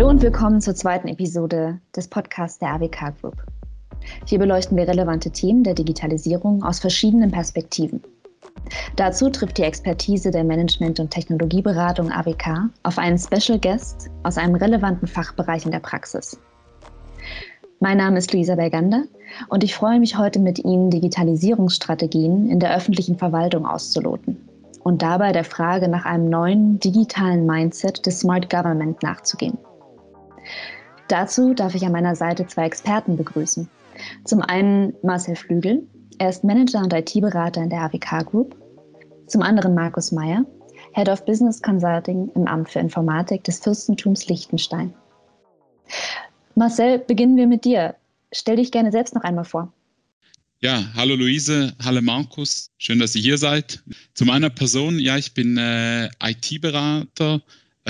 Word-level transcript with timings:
Hallo 0.00 0.08
und 0.08 0.22
willkommen 0.22 0.62
zur 0.62 0.74
zweiten 0.74 1.08
Episode 1.08 1.78
des 1.94 2.08
Podcasts 2.08 2.58
der 2.58 2.70
AWK 2.70 3.12
Group. 3.20 3.36
Hier 4.24 4.38
beleuchten 4.38 4.74
wir 4.78 4.88
relevante 4.88 5.30
Themen 5.30 5.62
der 5.62 5.74
Digitalisierung 5.74 6.62
aus 6.62 6.78
verschiedenen 6.78 7.30
Perspektiven. 7.30 8.02
Dazu 8.96 9.28
trifft 9.28 9.58
die 9.58 9.62
Expertise 9.64 10.30
der 10.30 10.42
Management- 10.42 11.00
und 11.00 11.10
Technologieberatung 11.10 12.10
AWK 12.10 12.70
auf 12.82 12.96
einen 12.96 13.18
Special 13.18 13.58
Guest 13.58 14.08
aus 14.22 14.38
einem 14.38 14.54
relevanten 14.54 15.06
Fachbereich 15.06 15.66
in 15.66 15.70
der 15.70 15.80
Praxis. 15.80 16.40
Mein 17.80 17.98
Name 17.98 18.16
ist 18.16 18.32
Luisa 18.32 18.54
Bergander 18.54 19.02
und 19.50 19.62
ich 19.62 19.74
freue 19.74 20.00
mich 20.00 20.16
heute 20.16 20.38
mit 20.38 20.60
Ihnen, 20.60 20.88
Digitalisierungsstrategien 20.88 22.48
in 22.48 22.58
der 22.58 22.74
öffentlichen 22.74 23.18
Verwaltung 23.18 23.66
auszuloten 23.66 24.48
und 24.82 25.02
dabei 25.02 25.32
der 25.32 25.44
Frage 25.44 25.88
nach 25.88 26.06
einem 26.06 26.30
neuen 26.30 26.80
digitalen 26.80 27.44
Mindset 27.44 28.06
des 28.06 28.20
Smart 28.20 28.48
Government 28.48 29.02
nachzugehen. 29.02 29.58
Dazu 31.10 31.54
darf 31.54 31.74
ich 31.74 31.84
an 31.84 31.90
meiner 31.90 32.14
Seite 32.14 32.46
zwei 32.46 32.66
Experten 32.66 33.16
begrüßen. 33.16 33.68
Zum 34.24 34.42
einen 34.42 34.94
Marcel 35.02 35.34
Flügel, 35.34 35.82
er 36.18 36.28
ist 36.28 36.44
Manager 36.44 36.78
und 36.78 36.92
IT-Berater 36.92 37.64
in 37.64 37.68
der 37.68 37.80
AWK 37.80 38.24
Group. 38.30 38.56
Zum 39.26 39.42
anderen 39.42 39.74
Markus 39.74 40.12
Meyer, 40.12 40.46
Head 40.92 41.08
of 41.08 41.24
Business 41.24 41.60
Consulting 41.60 42.30
im 42.36 42.46
Amt 42.46 42.68
für 42.68 42.78
Informatik 42.78 43.42
des 43.42 43.58
Fürstentums 43.58 44.28
Liechtenstein. 44.28 44.94
Marcel, 46.54 47.00
beginnen 47.00 47.36
wir 47.36 47.48
mit 47.48 47.64
dir. 47.64 47.96
Stell 48.30 48.54
dich 48.54 48.70
gerne 48.70 48.92
selbst 48.92 49.16
noch 49.16 49.24
einmal 49.24 49.44
vor. 49.44 49.72
Ja, 50.60 50.84
hallo 50.94 51.16
Luise, 51.16 51.74
hallo 51.82 52.02
Markus, 52.02 52.70
schön, 52.78 53.00
dass 53.00 53.16
ihr 53.16 53.22
hier 53.22 53.38
seid. 53.38 53.82
Zu 54.14 54.26
meiner 54.26 54.50
Person, 54.50 55.00
ja, 55.00 55.16
ich 55.16 55.34
bin 55.34 55.56
äh, 55.56 56.08
IT-Berater. 56.22 57.40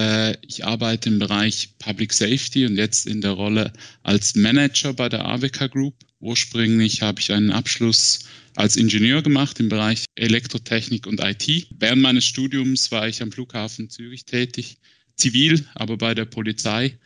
Äh, 0.00 0.36
ich 0.46 0.64
arbeite 0.64 1.08
im 1.10 1.18
Bereich 1.18 1.70
Public 1.78 2.12
Safety 2.12 2.64
und 2.64 2.76
jetzt 2.76 3.06
in 3.06 3.20
der 3.20 3.32
Rolle 3.32 3.72
als 4.02 4.34
Manager 4.34 4.94
bei 4.94 5.08
der 5.08 5.26
AWK 5.26 5.70
Group. 5.70 5.94
Ursprünglich 6.20 7.02
habe 7.02 7.20
ich 7.20 7.32
einen 7.32 7.50
Abschluss 7.50 8.20
als 8.56 8.76
Ingenieur 8.76 9.22
gemacht 9.22 9.60
im 9.60 9.68
Bereich 9.68 10.04
Elektrotechnik 10.16 11.06
und 11.06 11.20
IT. 11.20 11.66
Während 11.78 12.02
meines 12.02 12.24
Studiums 12.24 12.90
war 12.90 13.08
ich 13.08 13.22
am 13.22 13.32
Flughafen 13.32 13.90
Zürich 13.90 14.24
tätig, 14.24 14.78
zivil, 15.16 15.66
aber 15.74 15.96
bei 15.96 16.14
der 16.14 16.24
Polizei 16.24 16.98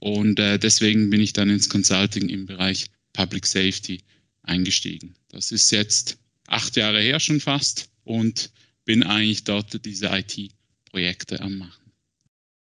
und 0.00 0.38
äh, 0.38 0.58
deswegen 0.58 1.10
bin 1.10 1.20
ich 1.20 1.32
dann 1.32 1.50
ins 1.50 1.68
Consulting 1.68 2.28
im 2.28 2.46
Bereich 2.46 2.86
Public 3.12 3.46
Safety 3.46 4.00
eingestiegen. 4.42 5.14
Das 5.28 5.52
ist 5.52 5.70
jetzt 5.70 6.18
acht 6.46 6.76
Jahre 6.76 7.00
her 7.00 7.20
schon 7.20 7.40
fast 7.40 7.90
und 8.04 8.50
bin 8.84 9.02
eigentlich 9.02 9.44
dort 9.44 9.84
diese 9.84 10.06
IT-Projekte 10.06 11.40
am 11.40 11.58
machen. 11.58 11.89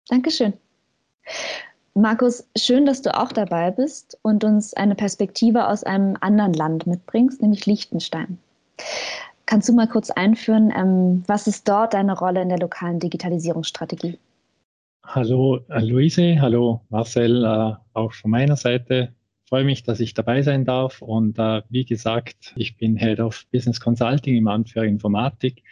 Dankeschön. 0.10 0.54
Markus, 1.94 2.48
schön, 2.58 2.86
dass 2.86 3.02
du 3.02 3.16
auch 3.16 3.32
dabei 3.32 3.72
bist 3.72 4.18
und 4.22 4.44
uns 4.44 4.74
eine 4.74 4.96
Perspektive 4.96 5.68
aus 5.68 5.84
einem 5.84 6.18
anderen 6.22 6.54
Land 6.54 6.88
mitbringst, 6.88 7.42
nämlich 7.42 7.66
Liechtenstein. 7.66 8.40
Kannst 9.46 9.70
du 9.70 9.74
mal 9.74 9.88
kurz 9.88 10.10
einführen, 10.10 10.72
ähm, 10.76 11.24
was 11.28 11.48
ist 11.48 11.68
dort 11.68 11.94
deine 11.94 12.18
Rolle 12.18 12.42
in 12.42 12.50
der 12.50 12.60
lokalen 12.60 13.00
Digitalisierungsstrategie? 13.00 14.18
Hallo 15.04 15.60
äh, 15.70 15.80
Luise, 15.80 16.40
hallo 16.40 16.82
Marcel, 16.90 17.44
äh, 17.44 17.74
auch 17.94 18.14
von 18.14 18.32
meiner 18.32 18.56
Seite. 18.56 19.14
Ich 19.44 19.50
freue 19.50 19.64
mich, 19.64 19.84
dass 19.84 20.00
ich 20.00 20.14
dabei 20.14 20.44
sein 20.44 20.66
darf. 20.66 21.02
Und 21.02 21.40
äh, 21.40 21.64
wie 21.70 21.84
gesagt, 21.84 22.54
ich 22.56 22.78
bin 22.78 22.96
Head 22.96 23.20
of 23.20 23.46
Business 23.52 23.80
Consulting 23.80 24.36
im 24.36 24.48
Amt 24.48 24.70
für 24.70 24.86
Informatik. 24.86 25.64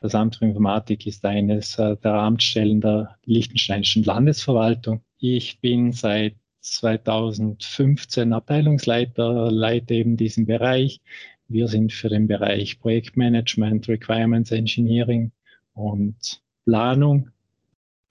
Das 0.00 0.14
Amt 0.14 0.36
für 0.36 0.46
Informatik 0.46 1.06
ist 1.06 1.24
eines 1.26 1.78
äh, 1.78 1.94
der 1.98 2.14
Amtsstellen 2.14 2.80
der 2.80 3.16
Liechtensteinischen 3.26 4.02
Landesverwaltung. 4.02 5.02
Ich 5.18 5.60
bin 5.60 5.92
seit 5.92 6.36
2015 6.60 8.32
Abteilungsleiter, 8.32 9.50
leite 9.50 9.94
eben 9.94 10.16
diesen 10.16 10.46
Bereich. 10.46 11.02
Wir 11.48 11.68
sind 11.68 11.92
für 11.92 12.08
den 12.08 12.26
Bereich 12.26 12.80
Projektmanagement, 12.80 13.88
Requirements 13.88 14.50
Engineering 14.52 15.32
und 15.74 16.40
Planung 16.64 17.28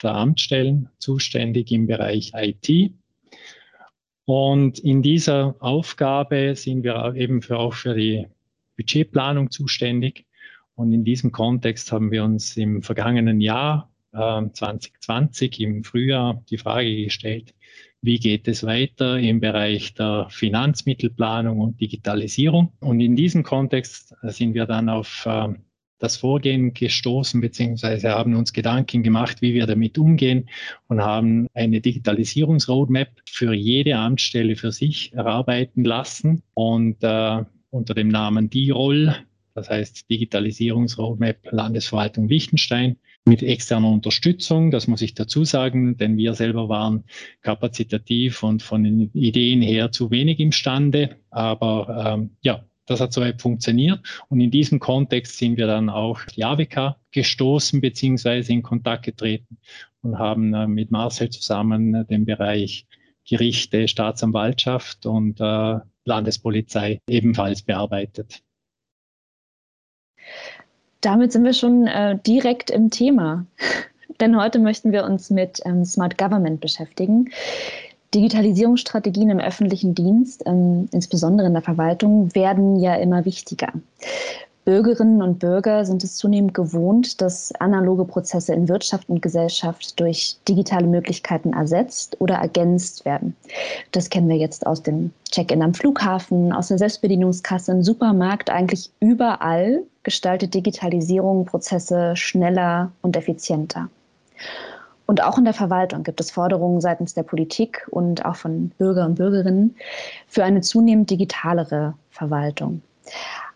der 0.04 0.14
Amtsstellen 0.14 0.90
zuständig 1.00 1.72
im 1.72 1.88
Bereich 1.88 2.34
IT. 2.36 2.94
Und 4.26 4.78
in 4.78 5.02
dieser 5.02 5.56
Aufgabe 5.60 6.56
sind 6.56 6.84
wir 6.84 7.16
eben 7.16 7.42
für, 7.42 7.58
auch 7.58 7.74
für 7.74 7.96
die 7.96 8.28
Budgetplanung 8.78 9.50
zuständig. 9.50 10.26
Und 10.80 10.94
in 10.94 11.04
diesem 11.04 11.34
Kontext 11.34 11.92
haben 11.92 12.10
wir 12.10 12.24
uns 12.24 12.56
im 12.56 12.82
vergangenen 12.82 13.42
Jahr 13.42 13.92
äh, 14.14 14.50
2020 14.50 15.60
im 15.60 15.84
Frühjahr 15.84 16.42
die 16.50 16.58
Frage 16.58 17.04
gestellt, 17.04 17.54
wie 18.02 18.18
geht 18.18 18.48
es 18.48 18.64
weiter 18.64 19.20
im 19.20 19.42
Bereich 19.42 19.94
der 19.96 20.28
Finanzmittelplanung 20.30 21.60
und 21.60 21.82
Digitalisierung. 21.82 22.72
Und 22.80 23.02
in 23.02 23.18
diesem 23.18 23.44
Kontext 23.44 24.16
sind 24.24 24.54
wir 24.54 24.66
dann 24.68 24.88
auf 24.88 25.26
äh, 25.26 25.50
das 25.98 26.16
Vorgehen 26.16 26.74
gestoßen, 26.74 27.42
beziehungsweise 27.42 28.12
haben 28.12 28.38
uns 28.38 28.54
Gedanken 28.54 29.04
gemacht, 29.04 29.42
wie 29.42 29.54
wir 29.54 29.68
damit 29.68 29.98
umgehen 29.98 30.50
und 30.88 31.02
haben 31.02 31.48
eine 31.56 31.82
Digitalisierungsroadmap 31.82 33.10
für 33.26 33.52
jede 33.54 33.98
Amtsstelle 33.98 34.56
für 34.56 34.72
sich 34.72 35.12
erarbeiten 35.12 35.84
lassen 35.84 36.42
und 36.54 37.04
äh, 37.04 37.44
unter 37.70 37.94
dem 37.94 38.08
Namen 38.08 38.50
DIROL, 38.50 39.14
das 39.60 39.70
heißt 39.70 40.10
Digitalisierungsroadmap 40.10 41.52
Landesverwaltung 41.52 42.28
Liechtenstein, 42.28 42.98
mit 43.26 43.44
externer 43.44 43.90
Unterstützung, 43.90 44.72
das 44.72 44.88
muss 44.88 45.02
ich 45.02 45.14
dazu 45.14 45.44
sagen, 45.44 45.98
denn 45.98 46.18
wir 46.18 46.34
selber 46.34 46.70
waren 46.70 47.04
kapazitativ 47.42 48.44
und 48.44 48.64
von 48.64 48.84
den 48.84 49.12
Ideen 49.14 49.62
her 49.62 49.92
zu 49.92 50.10
wenig 50.10 50.40
imstande. 50.40 51.18
Aber 51.30 52.16
ähm, 52.18 52.32
ja, 52.42 52.66
das 52.86 53.02
hat 53.02 53.14
soweit 53.14 53.42
funktioniert. 53.42 54.00
Und 54.30 54.40
in 54.42 54.50
diesem 54.50 54.80
Kontext 54.80 55.38
sind 55.38 55.58
wir 55.58 55.68
dann 55.68 55.90
auch 55.90 56.22
die 56.36 56.44
AWK 56.44 56.96
gestoßen 57.12 57.82
beziehungsweise 57.82 58.52
in 58.52 58.64
Kontakt 58.64 59.06
getreten 59.06 59.58
und 60.02 60.18
haben 60.18 60.54
äh, 60.54 60.68
mit 60.68 60.90
Marcel 60.90 61.30
zusammen 61.30 62.08
den 62.08 62.26
Bereich 62.26 62.88
Gerichte, 63.28 63.88
Staatsanwaltschaft 63.88 65.06
und 65.06 65.40
äh, 65.40 65.80
Landespolizei 66.06 67.00
ebenfalls 67.08 67.62
bearbeitet. 67.62 68.42
Damit 71.02 71.32
sind 71.32 71.44
wir 71.44 71.54
schon 71.54 71.88
äh, 71.88 72.18
direkt 72.26 72.70
im 72.70 72.90
Thema. 72.90 73.46
Denn 74.20 74.38
heute 74.38 74.60
möchten 74.60 74.92
wir 74.92 75.06
uns 75.06 75.30
mit 75.30 75.62
ähm, 75.66 75.86
Smart 75.86 76.18
Government 76.18 76.60
beschäftigen. 76.60 77.30
Digitalisierungsstrategien 78.14 79.30
im 79.30 79.40
öffentlichen 79.40 79.94
Dienst, 79.94 80.44
ähm, 80.46 80.90
insbesondere 80.92 81.48
in 81.48 81.54
der 81.54 81.62
Verwaltung, 81.62 82.34
werden 82.36 82.80
ja 82.80 82.96
immer 82.96 83.24
wichtiger. 83.24 83.72
Bürgerinnen 84.66 85.24
und 85.24 85.40
Bürger 85.40 85.84
sind 85.86 86.04
es 86.04 86.18
zunehmend 86.18 86.54
gewohnt, 86.54 87.22
dass 87.22 87.52
analoge 87.56 88.06
Prozesse 88.06 88.54
in 88.54 88.68
Wirtschaft 88.68 89.10
und 89.10 89.22
Gesellschaft 89.22 90.00
durch 90.00 90.38
digitale 90.48 90.86
Möglichkeiten 90.86 91.54
ersetzt 91.54 92.18
oder 92.20 92.36
ergänzt 92.36 93.06
werden. 93.06 93.36
Das 93.94 94.10
kennen 94.10 94.30
wir 94.30 94.38
jetzt 94.38 94.68
aus 94.68 94.84
dem 94.84 95.12
Check-in 95.32 95.64
am 95.64 95.74
Flughafen, 95.74 96.52
aus 96.52 96.68
der 96.68 96.78
Selbstbedienungskasse 96.78 97.72
im 97.72 97.84
Supermarkt. 97.84 98.52
Eigentlich 98.52 98.92
überall 99.00 99.82
gestaltet 100.04 100.54
Digitalisierung 100.54 101.46
Prozesse 101.46 102.16
schneller 102.16 102.92
und 103.02 103.16
effizienter. 103.16 103.90
Und 105.06 105.24
auch 105.24 105.40
in 105.40 105.46
der 105.46 105.56
Verwaltung 105.56 106.04
gibt 106.04 106.22
es 106.22 106.30
Forderungen 106.30 106.82
seitens 106.82 107.16
der 107.16 107.24
Politik 107.24 107.88
und 107.90 108.26
auch 108.26 108.36
von 108.36 108.70
Bürger 108.78 109.06
und 109.06 109.16
Bürgerinnen 109.16 109.76
für 110.28 110.44
eine 110.44 110.62
zunehmend 110.62 111.10
digitalere 111.10 111.96
Verwaltung. 112.12 112.84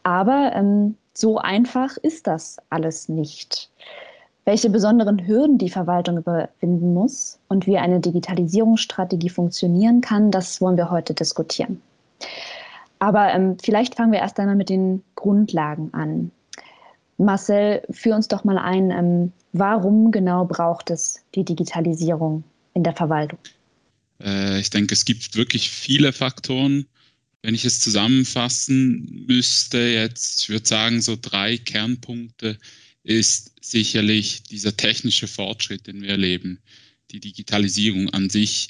Aber 0.01 0.51
ähm, 0.55 0.97
so 1.13 1.37
einfach 1.37 1.95
ist 1.97 2.25
das 2.25 2.57
alles 2.71 3.07
nicht. 3.07 3.69
Welche 4.45 4.69
besonderen 4.69 5.25
Hürden 5.25 5.57
die 5.57 5.69
Verwaltung 5.69 6.17
überwinden 6.17 6.93
muss 6.93 7.39
und 7.47 7.65
wie 7.65 7.77
eine 7.77 7.99
Digitalisierungsstrategie 7.99 9.29
funktionieren 9.29 10.01
kann, 10.01 10.31
das 10.31 10.59
wollen 10.59 10.75
wir 10.75 10.89
heute 10.89 11.13
diskutieren. 11.13 11.81
Aber 13.03 13.33
ähm, 13.33 13.57
vielleicht 13.61 13.95
fangen 13.95 14.13
wir 14.13 14.19
erst 14.19 14.39
einmal 14.39 14.55
mit 14.55 14.69
den 14.69 15.03
Grundlagen 15.15 15.93
an. 15.93 16.31
Marcel, 17.17 17.81
führ 17.89 18.15
uns 18.15 18.29
doch 18.29 18.45
mal 18.45 18.57
ein, 18.57 18.91
ähm, 18.91 19.33
warum 19.51 20.09
genau 20.09 20.45
braucht 20.45 20.89
es 20.89 21.19
die 21.35 21.43
Digitalisierung 21.43 22.45
in 22.73 22.83
der 22.83 22.95
Verwaltung? 22.95 23.39
Äh, 24.21 24.61
ich 24.61 24.69
denke, 24.69 24.93
es 24.93 25.03
gibt 25.03 25.35
wirklich 25.35 25.69
viele 25.69 26.13
Faktoren. 26.13 26.85
Wenn 27.41 27.55
ich 27.55 27.65
es 27.65 27.81
zusammenfassen 27.81 29.25
müsste, 29.27 29.79
jetzt, 29.79 30.43
ich 30.43 30.49
würde 30.49 30.65
sagen, 30.65 31.01
so 31.01 31.17
drei 31.21 31.57
Kernpunkte 31.57 32.57
ist 33.03 33.51
sicherlich 33.59 34.43
dieser 34.43 34.77
technische 34.77 35.27
Fortschritt, 35.27 35.87
den 35.87 36.03
wir 36.03 36.11
erleben. 36.11 36.59
Die 37.11 37.19
Digitalisierung 37.19 38.11
an 38.11 38.29
sich, 38.29 38.69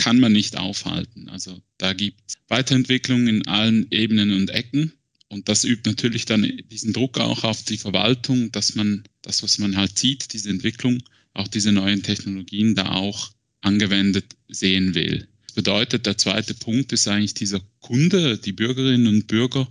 kann 0.00 0.18
man 0.18 0.32
nicht 0.32 0.56
aufhalten. 0.56 1.28
Also 1.28 1.60
da 1.76 1.92
gibt 1.92 2.18
es 2.26 2.36
Weiterentwicklungen 2.48 3.28
in 3.28 3.46
allen 3.46 3.86
Ebenen 3.90 4.32
und 4.32 4.48
Ecken. 4.48 4.94
Und 5.28 5.50
das 5.50 5.64
übt 5.64 5.88
natürlich 5.88 6.24
dann 6.24 6.50
diesen 6.70 6.94
Druck 6.94 7.20
auch 7.20 7.44
auf 7.44 7.62
die 7.64 7.76
Verwaltung, 7.76 8.50
dass 8.50 8.74
man 8.74 9.04
das, 9.20 9.42
was 9.42 9.58
man 9.58 9.76
halt 9.76 9.98
sieht, 9.98 10.32
diese 10.32 10.48
Entwicklung, 10.48 11.02
auch 11.34 11.48
diese 11.48 11.70
neuen 11.70 12.02
Technologien 12.02 12.74
da 12.74 12.92
auch 12.92 13.30
angewendet 13.60 14.24
sehen 14.48 14.94
will. 14.94 15.28
Das 15.42 15.52
bedeutet, 15.52 16.06
der 16.06 16.16
zweite 16.16 16.54
Punkt 16.54 16.92
ist 16.94 17.06
eigentlich 17.06 17.34
dieser 17.34 17.60
Kunde, 17.80 18.38
die 18.38 18.52
Bürgerinnen 18.52 19.06
und 19.06 19.26
Bürger, 19.26 19.68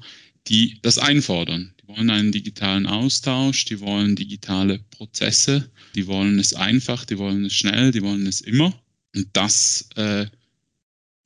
die 0.47 0.77
das 0.83 0.99
einfordern. 0.99 1.73
Die 1.81 1.87
wollen 1.87 2.11
einen 2.11 2.31
digitalen 2.31 2.85
Austausch, 2.85 3.65
die 3.65 3.79
wollen 3.79 4.15
digitale 4.15 4.77
Prozesse, 4.91 5.71
die 5.95 6.05
wollen 6.05 6.37
es 6.37 6.53
einfach, 6.53 7.03
die 7.05 7.17
wollen 7.17 7.45
es 7.45 7.53
schnell, 7.55 7.91
die 7.91 8.03
wollen 8.03 8.27
es 8.27 8.41
immer. 8.41 8.79
Und 9.15 9.29
das 9.33 9.89
äh, 9.95 10.27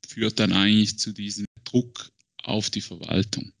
führt 0.06 0.38
dann 0.38 0.52
eigentlich 0.52 0.98
zu 0.98 1.12
diesem 1.12 1.44
Druck 1.64 2.10
auf 2.42 2.70
die 2.70 2.80
Verwaltung. 2.80 3.52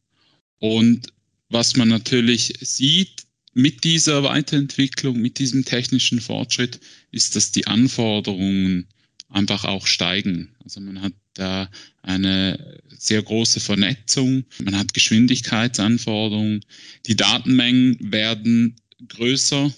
Und 0.58 1.08
was 1.48 1.76
man 1.76 1.88
natürlich 1.88 2.54
sieht 2.60 3.24
mit 3.52 3.84
dieser 3.84 4.24
Weiterentwicklung, 4.24 5.20
mit 5.20 5.38
diesem 5.38 5.64
technischen 5.64 6.20
Fortschritt, 6.20 6.80
ist, 7.10 7.36
dass 7.36 7.52
die 7.52 7.66
Anforderungen 7.66 8.88
einfach 9.28 9.64
auch 9.64 9.86
steigen. 9.86 10.54
Also 10.62 10.80
man 10.80 11.02
hat 11.02 11.12
da 11.34 11.70
eine 12.02 12.80
sehr 12.96 13.22
große 13.22 13.60
Vernetzung, 13.60 14.44
man 14.62 14.76
hat 14.76 14.94
Geschwindigkeitsanforderungen, 14.94 16.64
die 17.06 17.16
Datenmengen 17.16 17.96
werden 18.12 18.76
größer 19.08 19.72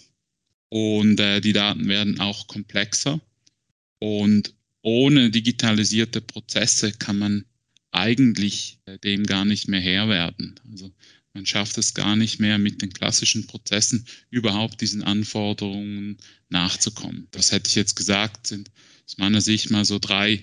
und 0.68 1.20
äh, 1.20 1.40
die 1.40 1.52
Daten 1.52 1.88
werden 1.88 2.20
auch 2.20 2.46
komplexer. 2.46 3.20
Und 3.98 4.54
ohne 4.82 5.30
digitalisierte 5.30 6.20
Prozesse 6.20 6.92
kann 6.92 7.18
man 7.18 7.44
eigentlich 7.90 8.78
äh, 8.86 8.98
dem 8.98 9.24
gar 9.24 9.44
nicht 9.44 9.68
mehr 9.68 9.80
Herr 9.80 10.08
werden. 10.08 10.60
Also 10.70 10.92
man 11.32 11.46
schafft 11.46 11.76
es 11.78 11.94
gar 11.94 12.16
nicht 12.16 12.40
mehr 12.40 12.58
mit 12.58 12.82
den 12.82 12.92
klassischen 12.92 13.46
Prozessen 13.46 14.06
überhaupt 14.30 14.80
diesen 14.80 15.02
Anforderungen 15.02 16.18
nachzukommen. 16.48 17.28
Das 17.30 17.52
hätte 17.52 17.68
ich 17.68 17.74
jetzt 17.74 17.94
gesagt, 17.94 18.46
sind 18.46 18.70
aus 19.06 19.18
meiner 19.18 19.40
Sicht 19.40 19.70
mal 19.70 19.84
so 19.84 19.98
drei 19.98 20.42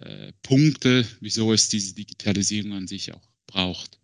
äh, 0.00 0.32
Punkte, 0.42 1.06
wieso 1.20 1.52
es 1.52 1.68
diese 1.68 1.94
Digitalisierung 1.94 2.72
an 2.72 2.86
sich 2.86 3.14
auch 3.14 3.28
braucht. 3.46 3.98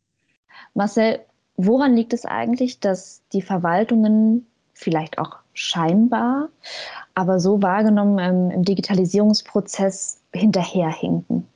Marcel, 0.74 1.20
woran 1.56 1.94
liegt 1.94 2.12
es 2.12 2.24
eigentlich, 2.24 2.80
dass 2.80 3.22
die 3.32 3.42
Verwaltungen 3.42 4.46
vielleicht 4.72 5.18
auch 5.18 5.41
scheinbar, 5.54 6.48
aber 7.14 7.40
so 7.40 7.62
wahrgenommen 7.62 8.18
ähm, 8.18 8.50
im 8.50 8.64
Digitalisierungsprozess 8.64 10.20
hinterherhinken? 10.32 11.46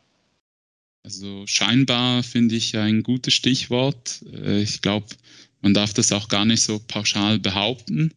Also 1.05 1.45
scheinbar 1.47 2.23
finde 2.23 2.57
ich 2.57 2.77
ein 2.77 3.03
gutes 3.03 3.33
Stichwort. 3.35 4.25
Äh, 4.33 4.63
ich 4.63 4.83
glaube, 4.83 5.07
man 5.63 5.73
darf 5.73 5.95
das 5.95 6.13
auch 6.13 6.29
gar 6.29 6.45
nicht 6.45 6.63
so 6.63 6.81
pauschal 6.81 7.39
behaupten. 7.39 8.13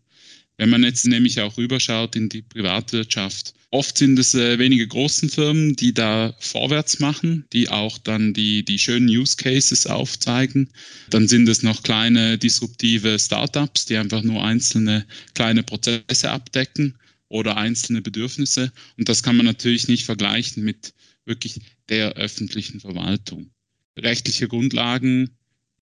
Wenn 0.59 0.71
man 0.71 0.83
jetzt 0.83 1.07
nämlich 1.07 1.39
auch 1.39 1.57
rüberschaut 1.57 2.17
in 2.17 2.27
die 2.27 2.41
Privatwirtschaft, 2.41 3.53
oft 3.71 3.97
sind 3.97 4.19
es 4.19 4.35
äh, 4.35 4.59
wenige 4.59 4.85
großen 4.85 5.29
Firmen, 5.29 5.77
die 5.77 5.93
da 5.93 6.35
vorwärts 6.39 6.99
machen, 6.99 7.45
die 7.53 7.69
auch 7.69 7.97
dann 7.97 8.33
die, 8.33 8.65
die 8.65 8.77
schönen 8.77 9.07
Use 9.07 9.37
Cases 9.37 9.87
aufzeigen. 9.87 10.69
Dann 11.11 11.29
sind 11.29 11.47
es 11.47 11.63
noch 11.63 11.81
kleine 11.81 12.37
disruptive 12.37 13.17
Startups, 13.17 13.85
die 13.85 13.95
einfach 13.95 14.21
nur 14.21 14.43
einzelne 14.43 15.05
kleine 15.33 15.63
Prozesse 15.63 16.29
abdecken 16.29 16.97
oder 17.29 17.55
einzelne 17.55 18.01
Bedürfnisse. 18.01 18.73
Und 18.97 19.07
das 19.07 19.23
kann 19.23 19.37
man 19.37 19.45
natürlich 19.45 19.87
nicht 19.87 20.03
vergleichen 20.03 20.65
mit 20.65 20.93
wirklich 21.23 21.61
der 21.87 22.15
öffentlichen 22.15 22.81
Verwaltung. 22.81 23.49
Rechtliche 23.97 24.49
Grundlagen 24.49 25.29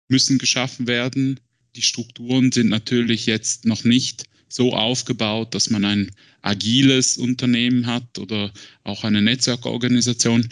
müssen 0.07 0.38
geschaffen 0.38 0.85
werden. 0.85 1.39
Die 1.75 1.81
Strukturen 1.81 2.51
sind 2.51 2.69
natürlich 2.69 3.25
jetzt 3.25 3.65
noch 3.65 3.83
nicht 3.83 4.25
so 4.49 4.73
aufgebaut, 4.73 5.53
dass 5.53 5.69
man 5.69 5.85
ein 5.85 6.11
agiles 6.41 7.17
Unternehmen 7.17 7.85
hat 7.85 8.17
oder 8.19 8.51
auch 8.83 9.03
eine 9.03 9.21
Netzwerkorganisation. 9.21 10.47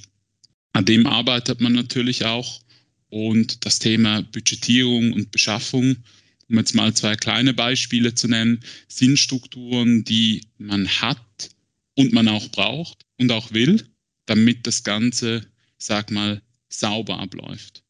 An 0.74 0.86
dem 0.86 1.08
arbeitet 1.08 1.62
man 1.62 1.74
natürlich 1.74 2.26
auch. 2.26 2.62
Und 3.10 3.66
das 3.66 3.80
Thema 3.80 4.24
Budgetierung 4.24 5.14
und 5.14 5.32
Beschaffung, 5.32 5.98
um 6.50 6.58
jetzt 6.58 6.76
mal 6.76 6.94
zwei 6.94 7.16
kleine 7.16 7.54
Beispiele 7.54 8.14
zu 8.14 8.28
nennen, 8.28 8.60
sind 8.88 9.18
Strukturen, 9.18 10.04
die 10.04 10.48
man 10.58 10.88
hat 10.88 11.50
und 11.96 12.12
man 12.12 12.28
auch 12.28 12.50
braucht 12.50 13.06
und 13.18 13.32
auch 13.32 13.54
will 13.54 13.88
damit 14.26 14.66
das 14.68 14.84
Ganze, 14.84 15.46
sag 15.78 16.12
mal, 16.12 16.42
sauber 16.70 17.20
abläuft. 17.20 17.84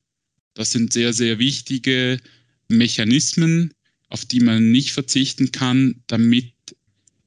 Das 0.54 0.72
sind 0.72 0.94
sehr, 0.94 1.14
sehr 1.14 1.40
wichtige 1.40 2.20
Mechanismen, 2.68 3.74
auf 4.10 4.26
die 4.26 4.40
man 4.40 4.72
nicht 4.72 4.94
verzichten 4.94 5.52
kann, 5.52 6.02
damit 6.08 6.54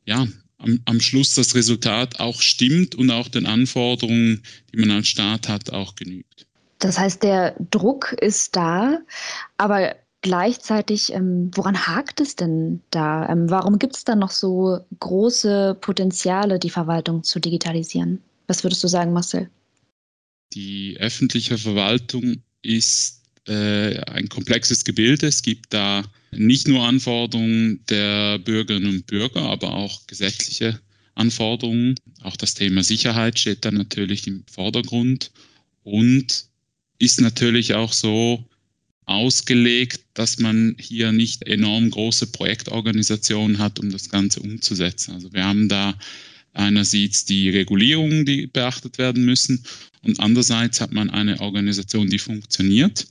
ja, 0.05 0.27
am, 0.59 0.81
am 0.85 1.01
Schluss 1.01 1.35
das 1.35 1.55
Resultat 1.55 2.21
auch 2.21 2.41
stimmt 2.41 2.95
und 2.95 3.11
auch 3.11 3.29
den 3.29 3.47
Anforderungen, 3.47 4.43
die 4.73 4.79
man 4.79 4.91
als 4.91 5.09
Staat 5.09 5.49
hat, 5.49 5.71
auch 5.71 5.95
genügt. 5.95 6.47
Das 6.79 6.99
heißt, 6.99 7.23
der 7.23 7.57
Druck 7.71 8.13
ist 8.21 8.55
da, 8.55 9.01
aber 9.57 9.97
gleichzeitig, 10.23 11.13
ähm, 11.13 11.51
woran 11.55 11.87
hakt 11.87 12.21
es 12.21 12.37
denn 12.37 12.81
da? 12.91 13.29
Ähm, 13.29 13.51
warum 13.51 13.79
gibt 13.79 13.97
es 13.97 14.05
da 14.05 14.15
noch 14.15 14.31
so 14.31 14.81
große 15.01 15.77
Potenziale, 15.81 16.59
die 16.59 16.71
Verwaltung 16.71 17.23
zu 17.25 17.41
digitalisieren? 17.41 18.21
Was 18.47 18.65
würdest 18.65 18.83
du 18.83 18.89
sagen, 18.89 19.13
Marcel? 19.13 19.49
Die 20.55 20.97
öffentliche 20.99 21.59
Verwaltung 21.59 22.43
ist 22.63 23.23
äh, 23.47 23.99
ein 24.05 24.29
komplexes 24.29 24.85
Gebilde. 24.85 25.27
Es 25.27 25.43
gibt 25.43 25.75
da 25.75 26.05
nicht 26.31 26.69
nur 26.69 26.87
Anforderungen 26.87 27.85
der 27.89 28.39
Bürgerinnen 28.39 28.91
und 28.91 29.07
Bürger, 29.07 29.43
aber 29.43 29.75
auch 29.75 30.07
gesetzliche 30.07 30.81
Anforderungen. 31.15 31.97
Auch 32.23 32.37
das 32.37 32.55
Thema 32.55 32.83
Sicherheit 32.83 33.39
steht 33.39 33.65
da 33.65 33.71
natürlich 33.71 34.27
im 34.27 34.45
Vordergrund 34.51 35.31
und 35.83 36.47
ist 36.99 37.21
natürlich 37.21 37.75
auch 37.75 37.93
so 37.93 38.45
ausgelegt, 39.07 40.01
dass 40.15 40.39
man 40.39 40.77
hier 40.79 41.13
nicht 41.13 41.47
enorm 41.47 41.91
große 41.91 42.27
Projektorganisationen 42.27 43.59
hat, 43.59 43.79
um 43.79 43.91
das 43.91 44.11
Ganze 44.11 44.41
umzusetzen. 44.41 45.15
Also 45.15 45.33
wir 45.33 45.45
haben 45.45 45.69
da 45.69 45.99
einerseits 46.53 47.25
die 47.25 47.49
Regulierungen, 47.49 48.27
die 48.27 48.47
beachtet 48.47 48.99
werden 48.99 49.25
müssen 49.25 49.65
und 50.03 50.21
andererseits 50.21 50.81
hat 50.81 50.93
man 50.93 51.09
eine 51.09 51.41
Organisation, 51.41 52.11
die 52.11 52.19
funktioniert, 52.19 53.07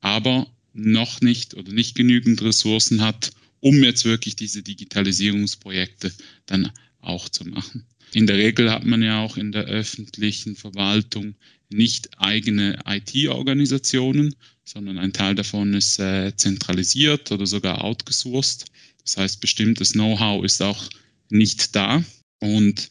aber 0.00 0.46
noch 0.76 1.20
nicht 1.20 1.54
oder 1.54 1.72
nicht 1.72 1.94
genügend 1.94 2.42
Ressourcen 2.42 3.00
hat, 3.00 3.32
um 3.60 3.82
jetzt 3.82 4.04
wirklich 4.04 4.36
diese 4.36 4.62
Digitalisierungsprojekte 4.62 6.12
dann 6.46 6.70
auch 7.00 7.28
zu 7.28 7.44
machen. 7.44 7.86
In 8.12 8.26
der 8.26 8.36
Regel 8.36 8.70
hat 8.70 8.84
man 8.84 9.02
ja 9.02 9.20
auch 9.20 9.36
in 9.36 9.52
der 9.52 9.64
öffentlichen 9.64 10.56
Verwaltung 10.56 11.34
nicht 11.68 12.18
eigene 12.18 12.78
IT-Organisationen, 12.86 14.34
sondern 14.64 14.98
ein 14.98 15.12
Teil 15.12 15.34
davon 15.34 15.74
ist 15.74 15.98
äh, 15.98 16.34
zentralisiert 16.36 17.32
oder 17.32 17.46
sogar 17.46 17.82
outgesourced. 17.82 18.66
Das 19.02 19.16
heißt, 19.16 19.40
bestimmtes 19.40 19.92
Know-how 19.92 20.44
ist 20.44 20.62
auch 20.62 20.88
nicht 21.28 21.74
da. 21.74 22.04
Und 22.40 22.88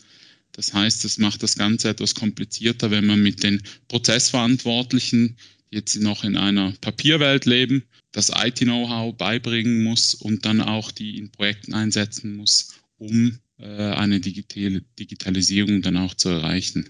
das 0.51 0.73
heißt, 0.73 1.03
es 1.05 1.17
macht 1.17 1.43
das 1.43 1.57
Ganze 1.57 1.89
etwas 1.89 2.15
komplizierter, 2.15 2.91
wenn 2.91 3.05
man 3.05 3.21
mit 3.21 3.43
den 3.43 3.61
Prozessverantwortlichen 3.87 5.37
jetzt 5.71 5.95
noch 5.97 6.23
in 6.23 6.37
einer 6.37 6.71
Papierwelt 6.81 7.45
leben, 7.45 7.83
das 8.11 8.31
IT-Know-how 8.33 9.15
beibringen 9.15 9.83
muss 9.83 10.13
und 10.13 10.45
dann 10.45 10.61
auch 10.61 10.91
die 10.91 11.17
in 11.17 11.31
Projekten 11.31 11.73
einsetzen 11.73 12.35
muss, 12.35 12.75
um 12.97 13.39
äh, 13.59 13.65
eine 13.65 14.19
Digital 14.19 14.81
Digitalisierung 14.97 15.81
dann 15.81 15.97
auch 15.97 16.13
zu 16.13 16.29
erreichen. 16.29 16.89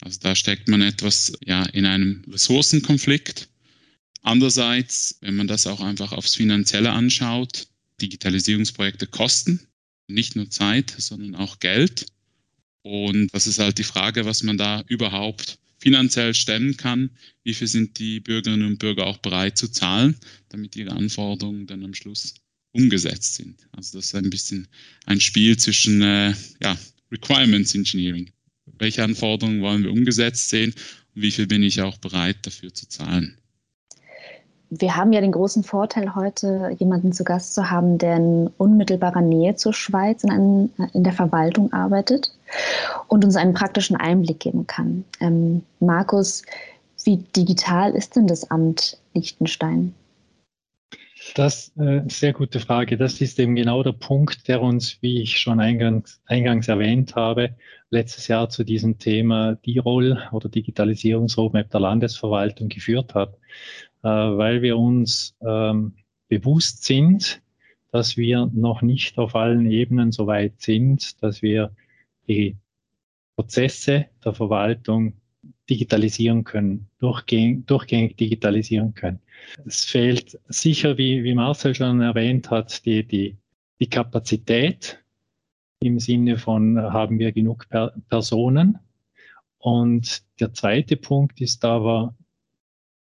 Also 0.00 0.18
da 0.20 0.34
steckt 0.34 0.68
man 0.68 0.82
etwas 0.82 1.32
ja 1.44 1.64
in 1.64 1.86
einem 1.86 2.24
Ressourcenkonflikt. 2.30 3.48
Andererseits, 4.22 5.18
wenn 5.20 5.36
man 5.36 5.48
das 5.48 5.66
auch 5.66 5.80
einfach 5.80 6.12
aufs 6.12 6.34
Finanzielle 6.34 6.90
anschaut, 6.90 7.68
Digitalisierungsprojekte 8.00 9.06
kosten 9.06 9.66
nicht 10.08 10.36
nur 10.36 10.50
Zeit, 10.50 10.94
sondern 10.98 11.34
auch 11.34 11.60
Geld. 11.60 12.06
Und 12.82 13.32
das 13.32 13.46
ist 13.46 13.58
halt 13.58 13.78
die 13.78 13.84
Frage, 13.84 14.24
was 14.24 14.42
man 14.42 14.58
da 14.58 14.82
überhaupt 14.88 15.58
finanziell 15.82 16.32
stemmen 16.32 16.76
kann. 16.76 17.10
Wie 17.42 17.54
viel 17.54 17.66
sind 17.66 17.98
die 17.98 18.20
Bürgerinnen 18.20 18.68
und 18.68 18.78
Bürger 18.78 19.06
auch 19.06 19.18
bereit 19.18 19.58
zu 19.58 19.66
zahlen, 19.68 20.14
damit 20.48 20.76
ihre 20.76 20.92
Anforderungen 20.92 21.66
dann 21.66 21.84
am 21.84 21.92
Schluss 21.92 22.34
umgesetzt 22.72 23.34
sind. 23.34 23.66
Also 23.72 23.98
das 23.98 24.06
ist 24.06 24.14
ein 24.14 24.30
bisschen 24.30 24.68
ein 25.06 25.20
Spiel 25.20 25.56
zwischen 25.56 26.00
äh, 26.00 26.34
ja, 26.62 26.76
Requirements 27.10 27.74
Engineering. 27.74 28.30
Welche 28.78 29.02
Anforderungen 29.02 29.60
wollen 29.60 29.82
wir 29.82 29.90
umgesetzt 29.90 30.50
sehen 30.50 30.72
und 31.14 31.22
wie 31.22 31.32
viel 31.32 31.48
bin 31.48 31.64
ich 31.64 31.82
auch 31.82 31.98
bereit 31.98 32.36
dafür 32.42 32.72
zu 32.72 32.88
zahlen? 32.88 33.36
Wir 34.70 34.96
haben 34.96 35.12
ja 35.12 35.20
den 35.20 35.32
großen 35.32 35.64
Vorteil, 35.64 36.14
heute 36.14 36.74
jemanden 36.78 37.12
zu 37.12 37.24
Gast 37.24 37.54
zu 37.54 37.70
haben, 37.70 37.98
der 37.98 38.16
in 38.16 38.46
unmittelbarer 38.56 39.20
Nähe 39.20 39.56
zur 39.56 39.74
Schweiz 39.74 40.22
in, 40.22 40.30
einem, 40.30 40.70
in 40.94 41.04
der 41.04 41.12
Verwaltung 41.12 41.72
arbeitet 41.72 42.32
und 43.08 43.24
uns 43.24 43.36
einen 43.36 43.54
praktischen 43.54 43.96
Einblick 43.96 44.40
geben 44.40 44.66
kann. 44.66 45.04
Ähm, 45.20 45.62
Markus, 45.80 46.42
wie 47.04 47.18
digital 47.36 47.92
ist 47.92 48.16
denn 48.16 48.26
das 48.26 48.50
Amt 48.50 48.98
Liechtenstein? 49.14 49.94
Das 51.34 51.68
ist 51.68 51.76
äh, 51.76 51.80
eine 51.82 52.10
sehr 52.10 52.32
gute 52.32 52.60
Frage. 52.60 52.96
Das 52.96 53.20
ist 53.20 53.38
eben 53.38 53.54
genau 53.54 53.82
der 53.82 53.92
Punkt, 53.92 54.48
der 54.48 54.60
uns, 54.60 55.00
wie 55.02 55.22
ich 55.22 55.38
schon 55.38 55.60
eingangs, 55.60 56.20
eingangs 56.26 56.68
erwähnt 56.68 57.14
habe, 57.14 57.54
letztes 57.90 58.28
Jahr 58.28 58.48
zu 58.48 58.64
diesem 58.64 58.98
Thema 58.98 59.54
D-Roll 59.66 60.20
oder 60.32 60.48
Digitalisierungsroadmap 60.48 61.70
der 61.70 61.80
Landesverwaltung 61.80 62.68
geführt 62.68 63.14
hat, 63.14 63.34
äh, 64.02 64.08
weil 64.08 64.62
wir 64.62 64.76
uns 64.76 65.36
ähm, 65.46 65.94
bewusst 66.28 66.84
sind, 66.84 67.40
dass 67.92 68.16
wir 68.16 68.50
noch 68.52 68.82
nicht 68.82 69.18
auf 69.18 69.36
allen 69.36 69.70
Ebenen 69.70 70.12
so 70.12 70.26
weit 70.26 70.60
sind, 70.60 71.22
dass 71.22 71.42
wir 71.42 71.70
die 72.28 72.56
Prozesse 73.36 74.06
der 74.24 74.34
Verwaltung 74.34 75.14
digitalisieren 75.68 76.44
können, 76.44 76.88
durchgängig, 76.98 77.66
durchgängig 77.66 78.16
digitalisieren 78.16 78.94
können. 78.94 79.20
Es 79.64 79.84
fehlt 79.84 80.38
sicher, 80.48 80.98
wie, 80.98 81.24
wie 81.24 81.34
Marcel 81.34 81.74
schon 81.74 82.00
erwähnt 82.00 82.50
hat, 82.50 82.84
die, 82.84 83.04
die, 83.04 83.36
die 83.80 83.88
Kapazität 83.88 85.02
im 85.80 85.98
Sinne 85.98 86.38
von, 86.38 86.80
haben 86.80 87.18
wir 87.18 87.32
genug 87.32 87.68
per 87.68 87.92
Personen? 88.08 88.78
Und 89.58 90.22
der 90.40 90.52
zweite 90.52 90.96
Punkt 90.96 91.40
ist 91.40 91.64
aber, 91.64 92.14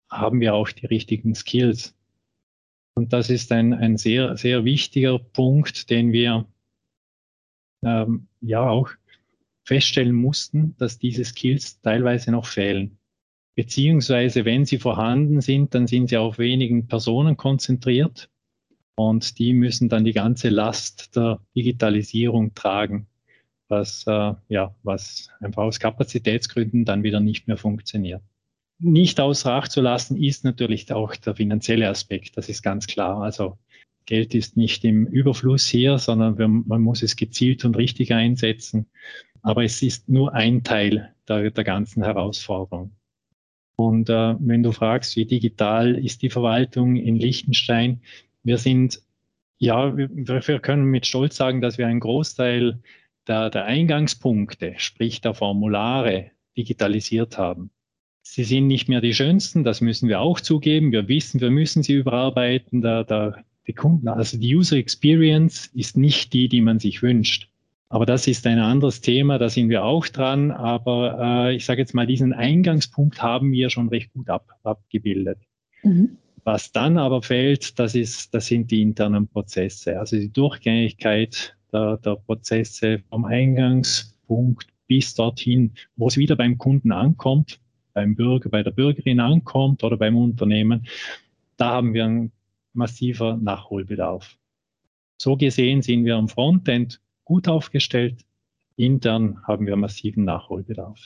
haben 0.09 0.39
wir 0.39 0.53
auch 0.53 0.69
die 0.69 0.85
richtigen 0.85 1.35
Skills? 1.35 1.95
Und 2.95 3.13
das 3.13 3.29
ist 3.29 3.51
ein, 3.51 3.73
ein 3.73 3.97
sehr, 3.97 4.35
sehr 4.35 4.65
wichtiger 4.65 5.19
Punkt, 5.19 5.89
den 5.89 6.11
wir 6.11 6.45
ähm, 7.83 8.27
ja 8.41 8.67
auch 8.67 8.89
feststellen 9.63 10.13
mussten, 10.13 10.75
dass 10.77 10.97
diese 10.97 11.23
Skills 11.23 11.79
teilweise 11.81 12.31
noch 12.31 12.45
fehlen. 12.45 12.97
Beziehungsweise, 13.55 14.45
wenn 14.45 14.65
sie 14.65 14.79
vorhanden 14.79 15.41
sind, 15.41 15.75
dann 15.75 15.85
sind 15.85 16.09
sie 16.09 16.17
auf 16.17 16.39
wenigen 16.39 16.87
Personen 16.87 17.37
konzentriert 17.37 18.29
und 18.95 19.37
die 19.37 19.53
müssen 19.53 19.89
dann 19.89 20.05
die 20.05 20.13
ganze 20.13 20.49
Last 20.49 21.15
der 21.15 21.39
Digitalisierung 21.55 22.53
tragen, 22.53 23.07
was, 23.67 24.05
äh, 24.07 24.33
ja, 24.47 24.73
was 24.83 25.29
einfach 25.39 25.63
aus 25.63 25.79
Kapazitätsgründen 25.79 26.85
dann 26.85 27.03
wieder 27.03 27.19
nicht 27.19 27.47
mehr 27.47 27.57
funktioniert. 27.57 28.23
Nicht 28.79 29.19
außer 29.19 29.53
Acht 29.53 29.71
zu 29.71 29.81
lassen 29.81 30.17
ist 30.17 30.45
natürlich 30.45 30.91
auch 30.91 31.15
der 31.15 31.35
finanzielle 31.35 31.89
Aspekt, 31.89 32.37
das 32.37 32.49
ist 32.49 32.61
ganz 32.63 32.87
klar. 32.87 33.21
Also 33.21 33.57
Geld 34.09 34.33
ist 34.33 34.57
nicht 34.57 34.83
im 34.85 35.05
Überfluss 35.05 35.67
hier, 35.67 35.99
sondern 35.99 36.63
man 36.65 36.81
muss 36.81 37.03
es 37.03 37.15
gezielt 37.15 37.63
und 37.63 37.77
richtig 37.77 38.11
einsetzen. 38.11 38.87
Aber 39.43 39.63
es 39.63 39.83
ist 39.83 40.09
nur 40.09 40.33
ein 40.33 40.63
Teil 40.63 41.13
der, 41.27 41.51
der 41.51 41.63
ganzen 41.63 42.03
Herausforderung. 42.03 42.91
Und 43.75 44.09
äh, 44.09 44.35
wenn 44.39 44.63
du 44.63 44.71
fragst, 44.71 45.15
wie 45.15 45.25
digital 45.25 45.93
ist 45.95 46.23
die 46.23 46.31
Verwaltung 46.31 46.95
in 46.95 47.17
Liechtenstein, 47.17 48.01
wir 48.41 48.57
sind, 48.57 48.99
ja, 49.59 49.95
wir, 49.95 50.09
wir 50.11 50.59
können 50.59 50.85
mit 50.85 51.05
Stolz 51.05 51.35
sagen, 51.35 51.61
dass 51.61 51.77
wir 51.77 51.85
einen 51.85 51.99
Großteil 51.99 52.79
der, 53.27 53.51
der 53.51 53.65
Eingangspunkte, 53.65 54.73
sprich 54.77 55.21
der 55.21 55.35
Formulare, 55.35 56.31
digitalisiert 56.57 57.37
haben. 57.37 57.69
Sie 58.23 58.43
sind 58.43 58.65
nicht 58.65 58.89
mehr 58.89 59.01
die 59.01 59.13
schönsten, 59.13 59.63
das 59.63 59.81
müssen 59.81 60.09
wir 60.09 60.19
auch 60.19 60.39
zugeben. 60.39 60.91
Wir 60.91 61.07
wissen, 61.07 61.41
wir 61.41 61.51
müssen 61.51 61.83
sie 61.83 61.93
überarbeiten. 61.93 62.81
Der, 62.81 63.03
der, 63.03 63.45
die 63.67 63.73
Kunden, 63.73 64.07
also 64.07 64.37
die 64.37 64.55
User 64.55 64.77
Experience 64.77 65.67
ist 65.73 65.97
nicht 65.97 66.33
die, 66.33 66.49
die 66.49 66.61
man 66.61 66.79
sich 66.79 67.01
wünscht. 67.01 67.49
Aber 67.89 68.05
das 68.05 68.27
ist 68.27 68.45
ein 68.45 68.59
anderes 68.59 69.01
Thema, 69.01 69.39
da 69.39 69.49
sind 69.49 69.69
wir 69.69 69.83
auch 69.83 70.07
dran. 70.07 70.51
Aber 70.51 71.47
äh, 71.49 71.55
ich 71.55 71.65
sage 71.65 71.81
jetzt 71.81 71.95
mal, 71.95 72.05
diesen 72.05 72.33
Eingangspunkt 72.33 73.21
haben 73.21 73.51
wir 73.51 73.69
schon 73.71 73.89
recht 73.89 74.13
gut 74.13 74.29
ab, 74.29 74.47
abgebildet. 74.63 75.39
Mhm. 75.83 76.17
Was 76.43 76.71
dann 76.71 76.97
aber 76.97 77.21
fehlt, 77.21 77.79
das, 77.79 77.95
ist, 77.95 78.33
das 78.33 78.45
sind 78.45 78.71
die 78.71 78.81
internen 78.81 79.27
Prozesse. 79.27 79.99
Also 79.99 80.17
die 80.17 80.31
Durchgängigkeit 80.31 81.55
der, 81.73 81.97
der 81.97 82.15
Prozesse 82.15 82.99
vom 83.09 83.25
Eingangspunkt 83.25 84.67
bis 84.87 85.15
dorthin, 85.15 85.73
wo 85.95 86.07
es 86.07 86.17
wieder 86.17 86.35
beim 86.35 86.57
Kunden 86.57 86.91
ankommt, 86.91 87.59
beim 87.93 88.15
Bürger, 88.15 88.49
bei 88.49 88.63
der 88.63 88.71
Bürgerin 88.71 89.19
ankommt 89.19 89.83
oder 89.83 89.97
beim 89.97 90.15
Unternehmen. 90.15 90.87
Da 91.57 91.71
haben 91.71 91.93
wir 91.93 92.05
einen 92.05 92.31
massiver 92.73 93.37
Nachholbedarf. 93.37 94.37
So 95.17 95.35
gesehen 95.35 95.81
sind 95.81 96.05
wir 96.05 96.15
am 96.15 96.29
Frontend 96.29 97.01
gut 97.25 97.47
aufgestellt. 97.47 98.25
Intern 98.75 99.41
haben 99.45 99.65
wir 99.65 99.75
massiven 99.75 100.23
Nachholbedarf. 100.23 100.99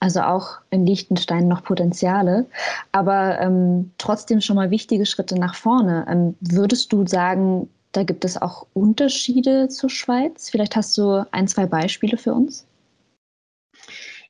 Also 0.00 0.22
auch 0.22 0.58
in 0.70 0.84
Liechtenstein 0.84 1.46
noch 1.46 1.62
Potenziale, 1.62 2.46
aber 2.90 3.38
ähm, 3.40 3.92
trotzdem 3.98 4.40
schon 4.40 4.56
mal 4.56 4.70
wichtige 4.70 5.06
Schritte 5.06 5.38
nach 5.38 5.54
vorne. 5.54 6.06
Ähm, 6.08 6.34
würdest 6.40 6.92
du 6.92 7.06
sagen, 7.06 7.68
da 7.92 8.02
gibt 8.02 8.24
es 8.24 8.40
auch 8.40 8.66
Unterschiede 8.72 9.68
zur 9.68 9.90
Schweiz? 9.90 10.50
Vielleicht 10.50 10.74
hast 10.74 10.98
du 10.98 11.24
ein, 11.30 11.46
zwei 11.46 11.66
Beispiele 11.66 12.16
für 12.16 12.32
uns? 12.32 12.66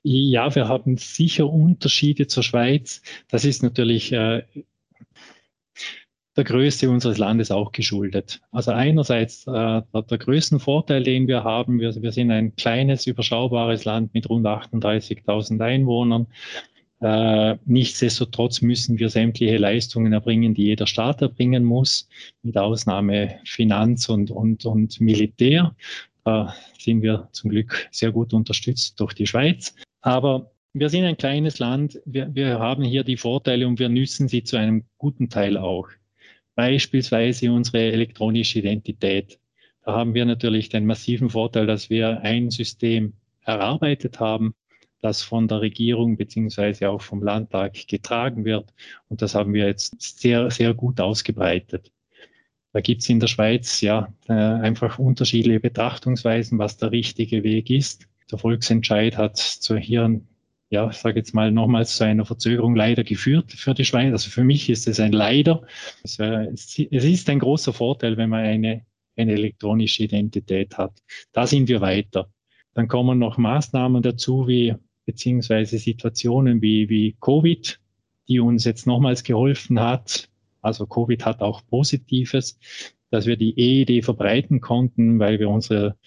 Ja, 0.02 0.52
wir 0.54 0.68
haben 0.68 0.96
sicher 0.96 1.48
Unterschiede 1.48 2.26
zur 2.26 2.42
Schweiz. 2.42 3.00
Das 3.28 3.44
ist 3.44 3.62
natürlich 3.62 4.12
äh, 4.12 4.42
der 6.36 6.44
Größe 6.44 6.88
unseres 6.88 7.18
Landes 7.18 7.50
auch 7.50 7.72
geschuldet. 7.72 8.40
Also 8.52 8.70
einerseits 8.72 9.46
äh, 9.46 9.50
der, 9.50 10.02
der 10.08 10.18
größten 10.18 10.60
Vorteil, 10.60 11.02
den 11.02 11.28
wir 11.28 11.44
haben, 11.44 11.78
wir, 11.78 11.94
wir 12.00 12.12
sind 12.12 12.30
ein 12.30 12.56
kleines, 12.56 13.06
überschaubares 13.06 13.84
Land 13.84 14.14
mit 14.14 14.28
rund 14.28 14.46
38.000 14.46 15.62
Einwohnern. 15.62 16.26
Äh, 17.00 17.56
nichtsdestotrotz 17.66 18.62
müssen 18.62 18.98
wir 18.98 19.10
sämtliche 19.10 19.58
Leistungen 19.58 20.12
erbringen, 20.12 20.54
die 20.54 20.64
jeder 20.64 20.86
Staat 20.86 21.20
erbringen 21.20 21.64
muss, 21.64 22.08
mit 22.42 22.56
Ausnahme 22.56 23.40
Finanz 23.44 24.08
und, 24.08 24.30
und, 24.30 24.64
und 24.64 25.00
Militär. 25.00 25.74
Da 26.24 26.54
sind 26.78 27.02
wir 27.02 27.28
zum 27.32 27.50
Glück 27.50 27.88
sehr 27.90 28.12
gut 28.12 28.32
unterstützt 28.32 28.98
durch 29.00 29.12
die 29.14 29.26
Schweiz. 29.26 29.74
Aber 30.00 30.52
wir 30.72 30.88
sind 30.88 31.04
ein 31.04 31.16
kleines 31.16 31.58
Land, 31.58 32.00
wir, 32.06 32.34
wir 32.34 32.58
haben 32.58 32.84
hier 32.84 33.04
die 33.04 33.16
Vorteile 33.16 33.66
und 33.66 33.78
wir 33.78 33.88
nützen 33.88 34.28
sie 34.28 34.44
zu 34.44 34.56
einem 34.56 34.84
guten 34.96 35.28
Teil 35.28 35.58
auch 35.58 35.88
beispielsweise 36.54 37.52
unsere 37.52 37.92
elektronische 37.92 38.58
Identität. 38.60 39.38
Da 39.84 39.94
haben 39.94 40.14
wir 40.14 40.24
natürlich 40.24 40.68
den 40.68 40.86
massiven 40.86 41.30
Vorteil, 41.30 41.66
dass 41.66 41.90
wir 41.90 42.20
ein 42.20 42.50
System 42.50 43.14
erarbeitet 43.44 44.20
haben, 44.20 44.54
das 45.00 45.22
von 45.22 45.48
der 45.48 45.60
Regierung 45.60 46.16
beziehungsweise 46.16 46.88
auch 46.88 47.02
vom 47.02 47.22
Landtag 47.22 47.88
getragen 47.88 48.44
wird. 48.44 48.72
Und 49.08 49.20
das 49.20 49.34
haben 49.34 49.52
wir 49.52 49.66
jetzt 49.66 50.00
sehr, 50.00 50.50
sehr 50.50 50.74
gut 50.74 51.00
ausgebreitet. 51.00 51.90
Da 52.72 52.80
gibt 52.80 53.02
es 53.02 53.08
in 53.08 53.20
der 53.20 53.26
Schweiz 53.26 53.80
ja 53.80 54.12
äh, 54.28 54.32
einfach 54.32 54.98
unterschiedliche 54.98 55.60
Betrachtungsweisen, 55.60 56.58
was 56.58 56.78
der 56.78 56.90
richtige 56.92 57.42
Weg 57.42 57.68
ist. 57.68 58.06
Der 58.30 58.38
Volksentscheid 58.38 59.18
hat 59.18 59.36
zu 59.36 59.76
hier 59.76 60.20
ja, 60.72 60.88
ich 60.88 60.96
sage 60.96 61.18
jetzt 61.18 61.34
mal 61.34 61.52
nochmals 61.52 61.96
zu 61.96 62.04
einer 62.04 62.24
Verzögerung 62.24 62.74
leider 62.74 63.04
geführt 63.04 63.52
für 63.52 63.74
die 63.74 63.84
Schweine. 63.84 64.12
Also 64.12 64.30
für 64.30 64.42
mich 64.42 64.70
ist 64.70 64.88
es 64.88 65.00
ein 65.00 65.12
Leider. 65.12 65.62
Es, 66.02 66.18
ist 66.18 67.28
ein 67.28 67.38
großer 67.40 67.74
Vorteil, 67.74 68.16
wenn 68.16 68.30
man 68.30 68.40
eine, 68.40 68.86
eine 69.14 69.32
elektronische 69.32 70.04
Identität 70.04 70.78
hat. 70.78 70.94
Da 71.32 71.46
sind 71.46 71.68
wir 71.68 71.82
weiter. 71.82 72.32
Dann 72.72 72.88
kommen 72.88 73.18
noch 73.18 73.36
Maßnahmen 73.36 74.02
dazu, 74.02 74.48
wie 74.48 74.74
beziehungsweise 75.04 75.76
Situationen 75.76 76.62
wie, 76.62 76.88
wie 76.88 77.16
Covid, 77.20 77.78
die 78.28 78.40
uns 78.40 78.64
jetzt 78.64 78.86
nochmals 78.86 79.24
geholfen 79.24 79.78
hat. 79.78 80.30
Also 80.62 80.86
Covid 80.86 81.26
hat 81.26 81.42
auch 81.42 81.60
Positives, 81.66 82.58
dass 83.10 83.26
wir 83.26 83.36
die 83.36 83.58
EED 83.60 84.06
verbreiten 84.06 84.62
konnten, 84.62 85.18
weil 85.18 85.38
wir 85.38 85.50
unsere 85.50 85.98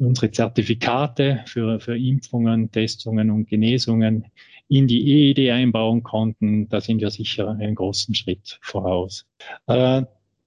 unsere 0.00 0.30
Zertifikate 0.30 1.44
für, 1.46 1.80
für 1.80 1.96
Impfungen, 1.96 2.70
Testungen 2.70 3.30
und 3.30 3.48
Genesungen 3.48 4.26
in 4.68 4.86
die 4.86 5.30
EED 5.30 5.50
einbauen 5.50 6.02
konnten, 6.02 6.68
da 6.68 6.80
sind 6.80 7.00
wir 7.00 7.10
sicher 7.10 7.50
einen 7.50 7.74
großen 7.74 8.14
Schritt 8.14 8.58
voraus. 8.62 9.26
Äh, 9.66 10.02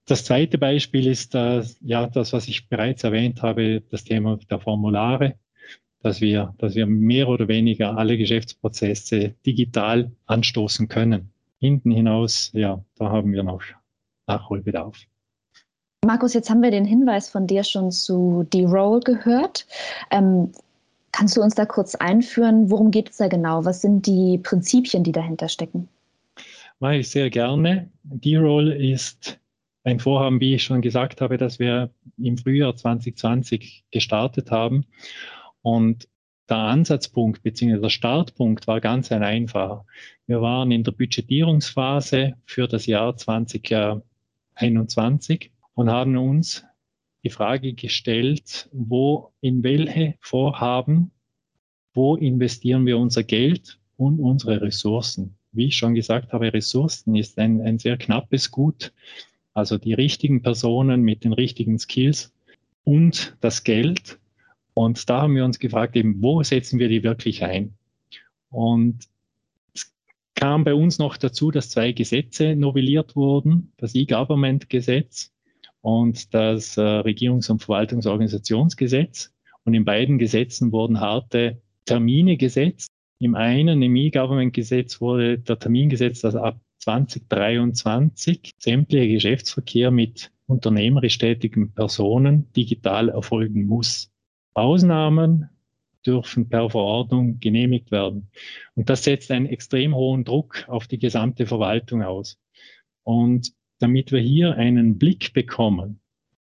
das 0.06 0.26
zweite 0.26 0.58
Beispiel 0.58 1.08
ist 1.08 1.36
äh, 1.36 1.64
ja 1.82 2.08
das, 2.08 2.34
was 2.34 2.48
ich 2.48 2.68
bereits 2.68 3.04
erwähnt 3.04 3.42
habe, 3.42 3.82
das 3.90 4.04
Thema 4.04 4.38
der 4.50 4.60
Formulare, 4.60 5.36
dass 6.02 6.20
wir, 6.20 6.54
dass 6.58 6.76
wir 6.76 6.86
mehr 6.86 7.30
oder 7.30 7.48
weniger 7.48 7.98
alle 7.98 8.18
Geschäftsprozesse 8.18 9.36
digital 9.46 10.12
anstoßen 10.26 10.88
können. 10.88 11.32
Hinten 11.60 11.92
hinaus, 11.92 12.52
ja, 12.54 12.84
da 12.96 13.10
haben 13.10 13.32
wir 13.32 13.44
noch 13.44 13.62
Nachholbedarf. 14.28 15.06
Markus, 16.04 16.34
jetzt 16.34 16.50
haben 16.50 16.62
wir 16.62 16.72
den 16.72 16.86
Hinweis 16.86 17.30
von 17.30 17.48
dir 17.48 17.64
schon 17.64 17.92
zu 17.92 18.46
D-Roll 18.52 19.00
gehört. 19.02 19.66
Ähm, 20.12 20.52
kannst 21.12 21.38
du 21.38 21.42
uns 21.42 21.56
da 21.56 21.66
kurz 21.66 21.96
einführen? 21.96 22.70
Worum 22.70 22.92
geht 22.92 23.10
es 23.10 23.18
da 23.18 23.28
genau? 23.28 23.64
Was 23.64 23.82
sind 23.82 24.06
die 24.06 24.38
Prinzipien, 24.38 25.04
die 25.04 25.14
dahinter 25.14 25.48
stecken? 25.48 25.88
Mache 26.80 26.98
ich 26.98 27.10
sehr 27.10 27.30
gerne. 27.30 27.90
D-Roll 28.04 28.72
ist 28.74 29.40
ein 29.86 30.00
Vorhaben, 30.00 30.40
wie 30.40 30.56
ich 30.56 30.64
schon 30.64 30.82
gesagt 30.82 31.22
habe, 31.22 31.38
dass 31.38 31.60
wir 31.60 31.90
im 32.18 32.38
Frühjahr 32.38 32.76
2020 32.76 33.86
gestartet 33.92 34.52
haben. 34.52 34.86
Und 35.62 36.10
der 36.50 36.58
Ansatzpunkt 36.58 37.44
bzw. 37.44 37.80
der 37.80 37.90
Startpunkt 37.90 38.68
war 38.68 38.82
ganz 38.82 39.12
ein 39.12 39.24
einfacher. 39.24 39.86
Wir 40.28 40.42
waren 40.42 40.72
in 40.72 40.84
der 40.84 40.92
Budgetierungsphase 40.92 42.34
für 42.46 42.68
das 42.68 42.86
Jahr 42.88 43.16
2020. 43.16 44.04
2021 44.56 45.52
und 45.76 45.90
haben 45.90 46.18
uns 46.18 46.64
die 47.24 47.30
Frage 47.30 47.74
gestellt, 47.74 48.70
wo, 48.74 49.32
in 49.42 49.64
welche 49.64 50.16
Vorhaben, 50.20 51.12
wo 51.94 52.16
investieren 52.16 52.86
wir 52.86 52.98
unser 52.98 53.24
Geld 53.24 53.80
und 53.98 54.20
unsere 54.20 54.62
Ressourcen. 54.62 55.36
Wie 55.52 55.68
ich 55.68 55.76
schon 55.76 55.96
gesagt 55.96 56.34
habe, 56.34 56.54
Ressourcen 56.54 57.16
ist 57.16 57.38
ein, 57.38 57.62
ein 57.62 57.80
sehr 57.80 57.98
knappes 57.98 58.52
Gut. 58.52 58.92
Also 59.54 59.78
die 59.78 59.94
richtigen 59.94 60.42
Personen 60.42 61.02
mit 61.02 61.24
den 61.24 61.34
richtigen 61.34 61.78
Skills 61.78 62.34
und 62.84 63.38
das 63.40 63.64
Geld. 63.64 64.20
Und 64.74 65.10
da 65.10 65.22
haben 65.22 65.36
wir 65.36 65.46
uns 65.46 65.60
gefragt, 65.60 65.96
eben, 65.96 66.22
wo 66.22 66.42
setzen 66.42 66.80
wir 66.80 66.90
die 66.90 67.04
wirklich 67.04 67.44
ein? 67.44 67.76
Und 68.50 69.08
es 69.74 69.94
kam 70.34 70.64
bei 70.64 70.74
uns 70.74 70.98
noch 70.98 71.18
dazu, 71.18 71.52
dass 71.52 71.70
zwei 71.70 71.92
Gesetze 71.92 72.56
novelliert 72.56 73.16
wurden, 73.16 73.72
das 73.78 73.94
E-Government-Gesetz 73.94 75.32
und 75.84 76.34
das 76.34 76.78
äh, 76.78 76.82
Regierungs- 76.82 77.52
und 77.52 77.62
Verwaltungsorganisationsgesetz. 77.62 79.34
Und 79.66 79.74
in 79.74 79.84
beiden 79.84 80.18
Gesetzen 80.18 80.72
wurden 80.72 81.02
harte 81.02 81.62
Termine 81.86 82.38
gesetzt. 82.38 82.90
Im 83.20 83.36
einen, 83.36 83.82
im 83.82 83.96
E-Government-Gesetz, 83.96 85.02
wurde 85.02 85.40
der 85.40 85.60
Termin 85.60 85.90
gesetzt, 85.90 86.24
dass 86.24 86.36
ab 86.36 86.60
2023 86.80 88.54
sämtlicher 88.58 89.08
Geschäftsverkehr 89.08 89.92
mit 89.92 90.32
unternehmerisch 90.48 91.18
tätigen 91.18 91.74
Personen 91.74 92.52
digital 92.54 93.10
erfolgen 93.10 93.66
muss. 93.66 94.10
Ausnahmen 94.54 95.50
dürfen 96.06 96.48
per 96.48 96.70
Verordnung 96.70 97.40
genehmigt 97.42 97.92
werden. 97.92 98.30
Und 98.76 98.90
das 98.90 99.04
setzt 99.04 99.32
einen 99.32 99.48
extrem 99.48 99.96
hohen 99.96 100.24
Druck 100.24 100.66
auf 100.68 100.88
die 100.88 101.00
gesamte 101.00 101.46
Verwaltung 101.46 102.04
aus. 102.04 102.38
Und 103.04 103.54
damit 103.80 104.12
wir 104.12 104.20
hier 104.20 104.56
einen 104.56 104.98
Blick 104.98 105.34
bekommen, 105.34 106.00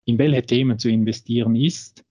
in 0.05 0.17
welche 0.17 0.43
Themen 0.43 0.79
zu 0.79 0.89
investieren 0.89 1.55
ist, 1.55 2.03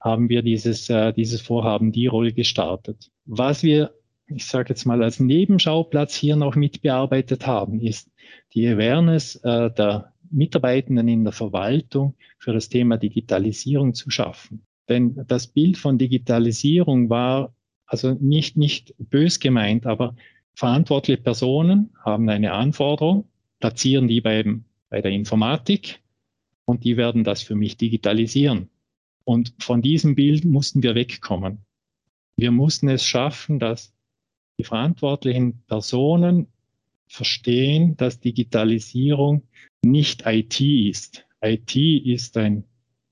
haben 0.00 0.28
wir 0.28 0.42
dieses, 0.42 0.90
äh, 0.90 1.12
dieses 1.12 1.40
Vorhaben 1.40 1.90
die 1.90 2.06
Rolle 2.06 2.32
gestartet. 2.32 3.10
Was 3.24 3.62
wir, 3.62 3.94
ich 4.26 4.44
sage 4.46 4.70
jetzt 4.70 4.84
mal, 4.84 5.02
als 5.02 5.18
Nebenschauplatz 5.18 6.14
hier 6.14 6.36
noch 6.36 6.56
mitbearbeitet 6.56 7.46
haben, 7.46 7.80
ist 7.80 8.10
die 8.52 8.68
Awareness 8.68 9.36
äh, 9.36 9.70
der 9.70 10.12
Mitarbeitenden 10.30 11.08
in 11.08 11.24
der 11.24 11.32
Verwaltung 11.32 12.16
für 12.38 12.52
das 12.52 12.68
Thema 12.68 12.98
Digitalisierung 12.98 13.94
zu 13.94 14.10
schaffen. 14.10 14.66
Denn 14.88 15.24
das 15.26 15.46
Bild 15.46 15.78
von 15.78 15.96
Digitalisierung 15.96 17.08
war 17.08 17.54
also 17.86 18.12
nicht, 18.12 18.56
nicht 18.56 18.94
bös 18.98 19.40
gemeint, 19.40 19.86
aber 19.86 20.14
verantwortliche 20.54 21.20
Personen 21.20 21.90
haben 22.04 22.28
eine 22.28 22.52
Anforderung, 22.52 23.28
platzieren 23.64 24.08
die 24.08 24.20
beim, 24.20 24.66
bei 24.90 25.00
der 25.00 25.10
Informatik 25.10 26.02
und 26.66 26.84
die 26.84 26.98
werden 26.98 27.24
das 27.24 27.40
für 27.40 27.54
mich 27.54 27.78
digitalisieren. 27.78 28.68
Und 29.24 29.54
von 29.58 29.80
diesem 29.80 30.14
Bild 30.14 30.44
mussten 30.44 30.82
wir 30.82 30.94
wegkommen. 30.94 31.64
Wir 32.36 32.50
mussten 32.50 32.90
es 32.90 33.06
schaffen, 33.06 33.58
dass 33.58 33.94
die 34.58 34.64
verantwortlichen 34.64 35.62
Personen 35.66 36.48
verstehen, 37.08 37.96
dass 37.96 38.20
Digitalisierung 38.20 39.44
nicht 39.82 40.24
IT 40.26 40.60
ist. 40.60 41.24
IT 41.40 41.74
ist 41.74 42.36
ein 42.36 42.64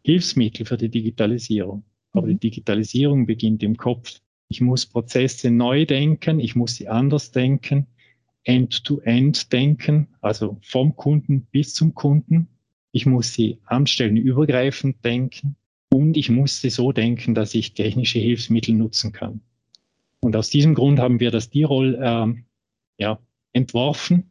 Hilfsmittel 0.05 0.67
für 0.67 0.77
die 0.77 0.91
Digitalisierung. 0.91 1.83
Aber 2.13 2.27
die 2.27 2.35
mhm. 2.35 2.41
Digitalisierung 2.41 3.25
beginnt 3.25 3.63
im 3.63 3.79
Kopf. 3.79 4.21
Ich 4.49 4.61
muss 4.61 4.85
Prozesse 4.85 5.51
neu 5.51 5.87
denken, 5.87 6.41
ich 6.41 6.55
muss 6.57 6.75
sie 6.75 6.89
anders 6.89 7.31
denken, 7.31 7.87
end-to-end 8.45 9.37
-end 9.37 9.53
denken, 9.53 10.09
also 10.21 10.59
vom 10.63 10.97
Kunden 10.97 11.43
bis 11.51 11.75
zum 11.75 11.95
Kunden. 11.95 12.49
Ich 12.93 13.07
muss 13.07 13.33
sie 13.33 13.59
anstellenübergreifend 13.65 15.05
denken 15.05 15.57
und 15.91 16.17
ich 16.17 16.29
muss 16.29 16.61
sie 16.61 16.71
so 16.71 16.93
denken, 16.93 17.35
dass 17.35 17.55
ich 17.55 17.75
technische 17.75 18.19
Hilfsmittel 18.19 18.75
nutzen 18.75 19.13
kann. 19.13 19.41
Und 20.21 20.37
aus 20.37 20.51
diesem 20.51 20.75
Grund 20.75 20.99
haben 20.99 21.21
wir 21.21 21.31
das 21.31 21.51
D-Roll 21.51 21.95
äh, 22.01 23.03
ja, 23.03 23.19
entworfen 23.53 24.31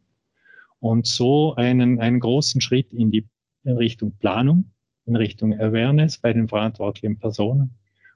und 0.80 1.06
so 1.06 1.54
einen, 1.54 2.00
einen 2.00 2.20
großen 2.20 2.60
Schritt 2.60 2.92
in 2.92 3.10
die 3.10 3.26
in 3.64 3.76
Richtung 3.76 4.12
Planung 4.18 4.72
in 5.06 5.16
Richtung 5.16 5.58
Awareness 5.58 6.18
bei 6.18 6.32
den 6.32 6.48
verantwortlichen 6.48 7.18
Personen 7.18 7.70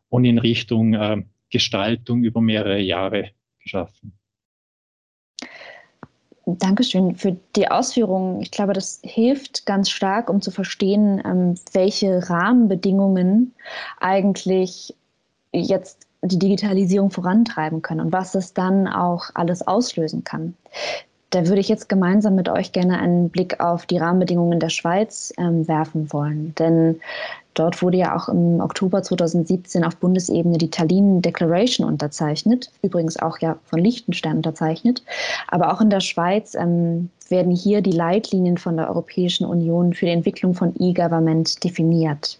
und 0.08 0.24
in 0.24 0.38
Richtung 0.38 0.94
äh, 0.94 1.22
Gestaltung 1.50 2.22
über 2.22 2.40
mehrere 2.40 2.80
Jahre 2.80 3.30
geschaffen. 3.60 4.12
Dankeschön 6.46 7.16
für 7.16 7.36
die 7.56 7.68
Ausführungen. 7.68 8.40
Ich 8.40 8.52
glaube, 8.52 8.72
das 8.72 9.00
hilft 9.02 9.66
ganz 9.66 9.90
stark, 9.90 10.30
um 10.30 10.40
zu 10.40 10.52
verstehen, 10.52 11.20
ähm, 11.24 11.56
welche 11.72 12.30
Rahmenbedingungen 12.30 13.52
eigentlich 13.98 14.94
jetzt 15.52 16.06
die 16.22 16.38
Digitalisierung 16.38 17.10
vorantreiben 17.10 17.82
können 17.82 18.00
und 18.00 18.12
was 18.12 18.34
es 18.36 18.54
dann 18.54 18.86
auch 18.86 19.30
alles 19.34 19.66
auslösen 19.66 20.22
kann. 20.22 20.54
Da 21.30 21.48
würde 21.48 21.60
ich 21.60 21.68
jetzt 21.68 21.88
gemeinsam 21.88 22.36
mit 22.36 22.48
euch 22.48 22.70
gerne 22.70 22.98
einen 22.98 23.28
Blick 23.28 23.58
auf 23.58 23.86
die 23.86 23.98
Rahmenbedingungen 23.98 24.60
der 24.60 24.68
Schweiz 24.68 25.32
ähm, 25.38 25.66
werfen 25.66 26.12
wollen. 26.12 26.54
Denn 26.58 27.00
dort 27.58 27.82
wurde 27.82 27.98
ja 27.98 28.16
auch 28.16 28.28
im 28.28 28.60
Oktober 28.60 29.02
2017 29.02 29.84
auf 29.84 29.96
Bundesebene 29.96 30.58
die 30.58 30.70
Tallinn 30.70 31.22
Declaration 31.22 31.86
unterzeichnet, 31.86 32.70
übrigens 32.82 33.18
auch 33.18 33.38
ja 33.38 33.58
von 33.64 33.80
Liechtenstein 33.80 34.36
unterzeichnet. 34.36 35.02
Aber 35.48 35.72
auch 35.72 35.80
in 35.80 35.90
der 35.90 36.00
Schweiz 36.00 36.54
ähm, 36.54 37.10
werden 37.28 37.52
hier 37.52 37.80
die 37.80 37.92
Leitlinien 37.92 38.58
von 38.58 38.76
der 38.76 38.88
Europäischen 38.88 39.46
Union 39.46 39.92
für 39.92 40.06
die 40.06 40.12
Entwicklung 40.12 40.54
von 40.54 40.74
E-Government 40.78 41.62
definiert. 41.64 42.38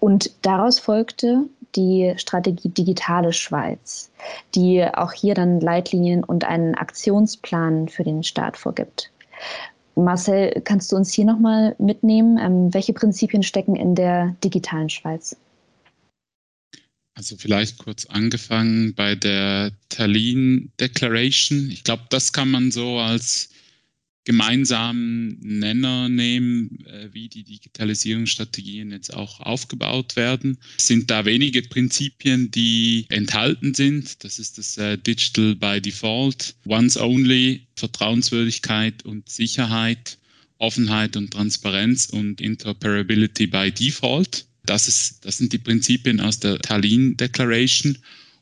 Und 0.00 0.30
daraus 0.42 0.78
folgte 0.78 1.44
die 1.76 2.14
Strategie 2.16 2.68
Digitale 2.68 3.32
Schweiz, 3.32 4.10
die 4.54 4.84
auch 4.84 5.12
hier 5.12 5.34
dann 5.34 5.60
Leitlinien 5.60 6.24
und 6.24 6.44
einen 6.44 6.74
Aktionsplan 6.74 7.88
für 7.88 8.04
den 8.04 8.22
Staat 8.22 8.56
vorgibt. 8.56 9.10
Marcel, 9.96 10.60
kannst 10.64 10.92
du 10.92 10.96
uns 10.96 11.12
hier 11.12 11.24
nochmal 11.24 11.74
mitnehmen? 11.78 12.38
Ähm, 12.38 12.72
welche 12.72 12.92
Prinzipien 12.92 13.42
stecken 13.42 13.74
in 13.76 13.94
der 13.94 14.36
digitalen 14.44 14.90
Schweiz? 14.90 15.36
Also 17.14 17.36
vielleicht 17.38 17.78
kurz 17.78 18.04
angefangen 18.04 18.94
bei 18.94 19.14
der 19.14 19.72
Tallinn 19.88 20.70
Declaration. 20.78 21.70
Ich 21.70 21.82
glaube, 21.82 22.02
das 22.10 22.34
kann 22.34 22.50
man 22.50 22.70
so 22.70 22.98
als 22.98 23.48
gemeinsamen 24.26 25.38
Nenner 25.40 26.08
nehmen, 26.08 26.84
äh, 26.84 27.08
wie 27.12 27.28
die 27.28 27.44
Digitalisierungsstrategien 27.44 28.90
jetzt 28.90 29.14
auch 29.14 29.40
aufgebaut 29.40 30.16
werden. 30.16 30.58
Es 30.76 30.88
sind 30.88 31.10
da 31.10 31.24
wenige 31.24 31.62
Prinzipien, 31.62 32.50
die 32.50 33.06
enthalten 33.08 33.72
sind. 33.72 34.22
Das 34.24 34.38
ist 34.38 34.58
das 34.58 34.76
äh, 34.76 34.98
Digital 34.98 35.54
by 35.54 35.80
Default, 35.80 36.56
Once 36.66 36.98
Only, 36.98 37.62
Vertrauenswürdigkeit 37.76 39.04
und 39.04 39.28
Sicherheit, 39.28 40.18
Offenheit 40.58 41.16
und 41.16 41.30
Transparenz 41.30 42.06
und 42.06 42.40
Interoperability 42.40 43.46
by 43.46 43.70
Default. 43.70 44.44
Das, 44.64 44.88
ist, 44.88 45.24
das 45.24 45.38
sind 45.38 45.52
die 45.52 45.58
Prinzipien 45.58 46.20
aus 46.20 46.40
der 46.40 46.58
Tallinn 46.58 47.16
Declaration. 47.16 47.96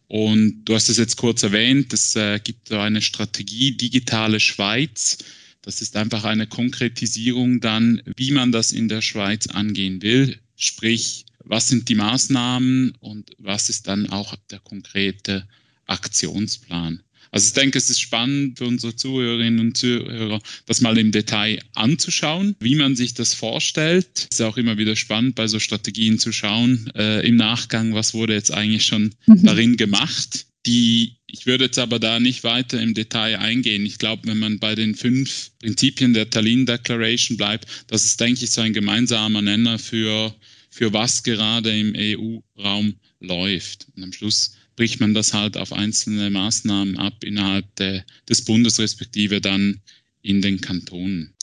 Und 0.08 0.64
du 0.64 0.74
hast 0.74 0.88
es 0.88 0.96
jetzt 0.96 1.16
kurz 1.16 1.42
erwähnt, 1.42 1.92
es 1.92 2.16
äh, 2.16 2.40
gibt 2.42 2.68
so 2.68 2.78
eine 2.78 3.02
Strategie 3.02 3.76
Digitale 3.76 4.40
Schweiz, 4.40 5.18
das 5.64 5.80
ist 5.80 5.96
einfach 5.96 6.24
eine 6.24 6.46
Konkretisierung 6.46 7.60
dann, 7.60 8.02
wie 8.16 8.32
man 8.32 8.52
das 8.52 8.72
in 8.72 8.88
der 8.88 9.00
Schweiz 9.00 9.46
angehen 9.46 10.02
will. 10.02 10.38
Sprich, 10.56 11.24
was 11.42 11.68
sind 11.68 11.88
die 11.88 11.94
Maßnahmen 11.94 12.94
und 13.00 13.30
was 13.38 13.70
ist 13.70 13.88
dann 13.88 14.10
auch 14.10 14.36
der 14.50 14.60
konkrete 14.60 15.48
Aktionsplan. 15.86 17.02
Also 17.30 17.48
ich 17.48 17.54
denke, 17.54 17.78
es 17.78 17.90
ist 17.90 18.00
spannend 18.00 18.58
für 18.58 18.66
unsere 18.66 18.94
Zuhörerinnen 18.94 19.58
und 19.58 19.76
Zuhörer, 19.76 20.40
das 20.66 20.80
mal 20.80 20.96
im 20.98 21.10
Detail 21.10 21.58
anzuschauen, 21.74 22.54
wie 22.60 22.76
man 22.76 22.94
sich 22.94 23.14
das 23.14 23.34
vorstellt. 23.34 24.28
Es 24.30 24.38
ist 24.38 24.40
auch 24.42 24.56
immer 24.56 24.78
wieder 24.78 24.94
spannend, 24.94 25.34
bei 25.34 25.48
so 25.48 25.58
Strategien 25.58 26.18
zu 26.18 26.30
schauen, 26.30 26.90
äh, 26.94 27.26
im 27.26 27.36
Nachgang, 27.36 27.94
was 27.94 28.14
wurde 28.14 28.34
jetzt 28.34 28.52
eigentlich 28.52 28.86
schon 28.86 29.14
mhm. 29.26 29.42
darin 29.42 29.76
gemacht. 29.76 30.46
Die 30.66 31.16
ich 31.34 31.46
würde 31.46 31.64
jetzt 31.64 31.80
aber 31.80 31.98
da 31.98 32.20
nicht 32.20 32.44
weiter 32.44 32.80
im 32.80 32.94
Detail 32.94 33.40
eingehen. 33.40 33.84
Ich 33.84 33.98
glaube, 33.98 34.28
wenn 34.28 34.38
man 34.38 34.60
bei 34.60 34.76
den 34.76 34.94
fünf 34.94 35.50
Prinzipien 35.58 36.14
der 36.14 36.30
Tallinn 36.30 36.64
Declaration 36.64 37.36
bleibt, 37.36 37.66
das 37.88 38.04
ist, 38.04 38.20
denke 38.20 38.44
ich, 38.44 38.52
so 38.52 38.60
ein 38.60 38.72
gemeinsamer 38.72 39.42
Nenner 39.42 39.80
für, 39.80 40.32
für 40.70 40.92
was 40.92 41.24
gerade 41.24 41.76
im 41.76 41.92
EU-Raum 41.96 42.94
läuft. 43.18 43.88
Und 43.96 44.04
am 44.04 44.12
Schluss 44.12 44.54
bricht 44.76 45.00
man 45.00 45.12
das 45.12 45.34
halt 45.34 45.56
auf 45.56 45.72
einzelne 45.72 46.30
Maßnahmen 46.30 46.98
ab 46.98 47.24
innerhalb 47.24 47.66
der, 47.76 48.04
des 48.28 48.44
Bundes, 48.44 48.78
respektive 48.78 49.40
dann 49.40 49.80
in 50.22 50.40
den 50.40 50.60
Kantonen. 50.60 51.34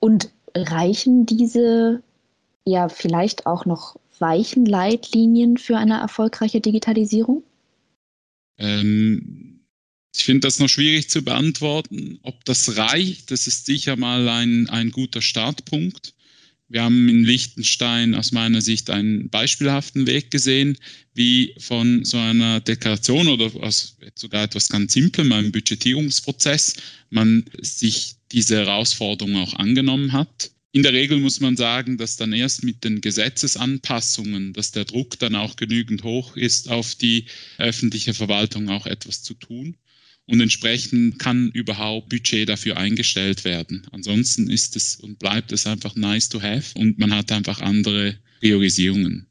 Und 0.00 0.30
reichen 0.54 1.26
diese 1.26 2.02
ja 2.64 2.88
vielleicht 2.88 3.44
auch 3.44 3.66
noch 3.66 3.96
weichen 4.18 4.64
Leitlinien 4.64 5.58
für 5.58 5.76
eine 5.76 6.00
erfolgreiche 6.00 6.62
Digitalisierung? 6.62 7.42
Ähm, 8.58 9.60
Ich 10.14 10.24
finde 10.24 10.40
das 10.46 10.58
noch 10.58 10.68
schwierig 10.68 11.08
zu 11.08 11.22
beantworten. 11.22 12.18
Ob 12.22 12.44
das 12.44 12.76
reicht, 12.76 13.30
das 13.30 13.46
ist 13.46 13.64
sicher 13.66 13.96
mal 13.96 14.28
ein, 14.28 14.68
ein 14.68 14.90
guter 14.90 15.22
Startpunkt. 15.22 16.14
Wir 16.68 16.82
haben 16.82 17.08
in 17.08 17.24
Liechtenstein 17.24 18.14
aus 18.14 18.32
meiner 18.32 18.60
Sicht 18.62 18.90
einen 18.90 19.28
beispielhaften 19.30 20.06
Weg 20.06 20.30
gesehen, 20.30 20.78
wie 21.14 21.54
von 21.58 22.04
so 22.04 22.18
einer 22.18 22.60
Deklaration 22.60 23.28
oder 23.28 23.54
aus 23.62 23.96
sogar 24.14 24.44
etwas 24.44 24.68
ganz 24.68 24.92
Simplem, 24.94 25.32
einem 25.32 25.52
Budgetierungsprozess, 25.52 26.76
man 27.10 27.44
sich 27.60 28.16
diese 28.32 28.56
Herausforderung 28.56 29.36
auch 29.36 29.54
angenommen 29.54 30.12
hat. 30.12 30.50
In 30.74 30.82
der 30.82 30.94
Regel 30.94 31.18
muss 31.18 31.40
man 31.40 31.54
sagen, 31.54 31.98
dass 31.98 32.16
dann 32.16 32.32
erst 32.32 32.64
mit 32.64 32.82
den 32.82 33.02
Gesetzesanpassungen, 33.02 34.54
dass 34.54 34.72
der 34.72 34.86
Druck 34.86 35.18
dann 35.18 35.34
auch 35.34 35.56
genügend 35.56 36.02
hoch 36.02 36.34
ist, 36.34 36.70
auf 36.70 36.94
die 36.94 37.26
öffentliche 37.58 38.14
Verwaltung 38.14 38.70
auch 38.70 38.86
etwas 38.86 39.22
zu 39.22 39.34
tun 39.34 39.76
und 40.26 40.40
entsprechend 40.40 41.18
kann 41.18 41.50
überhaupt 41.50 42.08
Budget 42.08 42.48
dafür 42.48 42.78
eingestellt 42.78 43.44
werden. 43.44 43.86
Ansonsten 43.92 44.48
ist 44.48 44.74
es 44.76 44.96
und 44.96 45.18
bleibt 45.18 45.52
es 45.52 45.66
einfach 45.66 45.94
nice 45.94 46.30
to 46.30 46.40
have 46.40 46.78
und 46.78 46.98
man 46.98 47.14
hat 47.14 47.30
einfach 47.32 47.60
andere 47.60 48.16
Priorisierungen. 48.40 49.26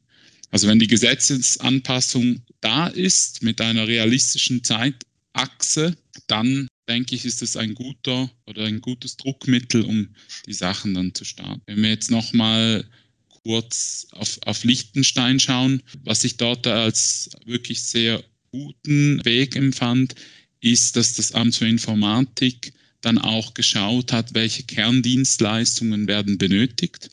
Also 0.52 0.68
wenn 0.68 0.78
die 0.78 0.86
Gesetzesanpassung 0.86 2.42
da 2.60 2.86
ist 2.86 3.42
mit 3.42 3.60
einer 3.60 3.88
realistischen 3.88 4.62
Zeitachse, 4.62 5.96
dann 6.28 6.68
denke 6.88 7.14
ich, 7.14 7.24
ist 7.24 7.42
es 7.42 7.56
ein 7.56 7.74
guter 7.74 8.30
oder 8.46 8.64
ein 8.64 8.80
gutes 8.80 9.16
Druckmittel, 9.16 9.84
um 9.84 10.08
die 10.46 10.54
Sachen 10.54 10.94
dann 10.94 11.14
zu 11.14 11.24
starten. 11.24 11.62
Wenn 11.66 11.82
wir 11.82 11.90
jetzt 11.90 12.10
nochmal 12.10 12.84
kurz 13.28 14.06
auf, 14.12 14.38
auf 14.46 14.64
Liechtenstein 14.64 15.40
schauen, 15.40 15.82
was 16.04 16.24
ich 16.24 16.36
dort 16.36 16.66
als 16.66 17.30
wirklich 17.44 17.82
sehr 17.82 18.22
guten 18.50 19.24
Weg 19.24 19.56
empfand, 19.56 20.14
ist, 20.60 20.96
dass 20.96 21.14
das 21.14 21.32
Amt 21.32 21.56
für 21.56 21.66
Informatik 21.66 22.72
dann 23.00 23.18
auch 23.18 23.54
geschaut 23.54 24.12
hat, 24.12 24.34
welche 24.34 24.62
Kerndienstleistungen 24.62 26.06
werden 26.06 26.38
benötigt, 26.38 27.10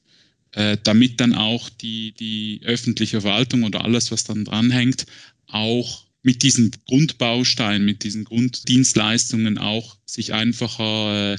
äh, 0.51 0.77
damit 0.83 1.19
dann 1.19 1.33
auch 1.33 1.69
die, 1.69 2.11
die 2.13 2.61
öffentliche 2.63 3.21
Verwaltung 3.21 3.63
oder 3.63 3.83
alles, 3.83 4.11
was 4.11 4.23
dann 4.23 4.45
dranhängt, 4.45 5.07
auch 5.47 6.05
mit 6.21 6.43
diesen 6.43 6.71
Grundbausteinen, 6.87 7.85
mit 7.85 8.03
diesen 8.03 8.25
Grunddienstleistungen 8.25 9.57
auch 9.57 9.97
sich 10.05 10.33
einfacher 10.33 11.33
äh, 11.33 11.37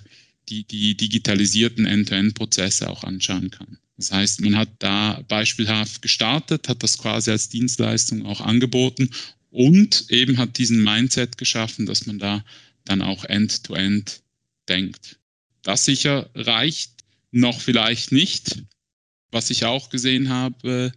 die, 0.49 0.65
die 0.65 0.97
digitalisierten 0.97 1.87
End-to-End-Prozesse 1.87 2.89
auch 2.91 3.05
anschauen 3.05 3.51
kann. 3.51 3.79
Das 3.97 4.13
heißt, 4.13 4.41
man 4.41 4.57
hat 4.57 4.71
da 4.79 5.23
beispielhaft 5.29 6.01
gestartet, 6.01 6.69
hat 6.69 6.83
das 6.83 6.99
quasi 6.99 7.31
als 7.31 7.51
Dienstleistung 7.51 8.25
auch 8.25 8.41
angeboten 8.41 9.11
und 9.51 10.07
eben 10.09 10.39
hat 10.39 10.57
diesen 10.59 10.83
Mindset 10.83 11.37
geschaffen, 11.37 11.87
dass 11.87 12.07
man 12.07 12.19
da 12.19 12.45
dann 12.85 13.03
auch 13.03 13.25
end-to-end 13.25 14.09
-end 14.09 14.21
denkt. 14.69 15.19
Das 15.63 15.85
sicher 15.85 16.31
reicht 16.35 16.93
noch 17.31 17.61
vielleicht 17.61 18.13
nicht. 18.13 18.63
Was 19.31 19.51
ich 19.51 19.65
auch 19.65 19.91
gesehen 19.91 20.31
habe 20.31 20.93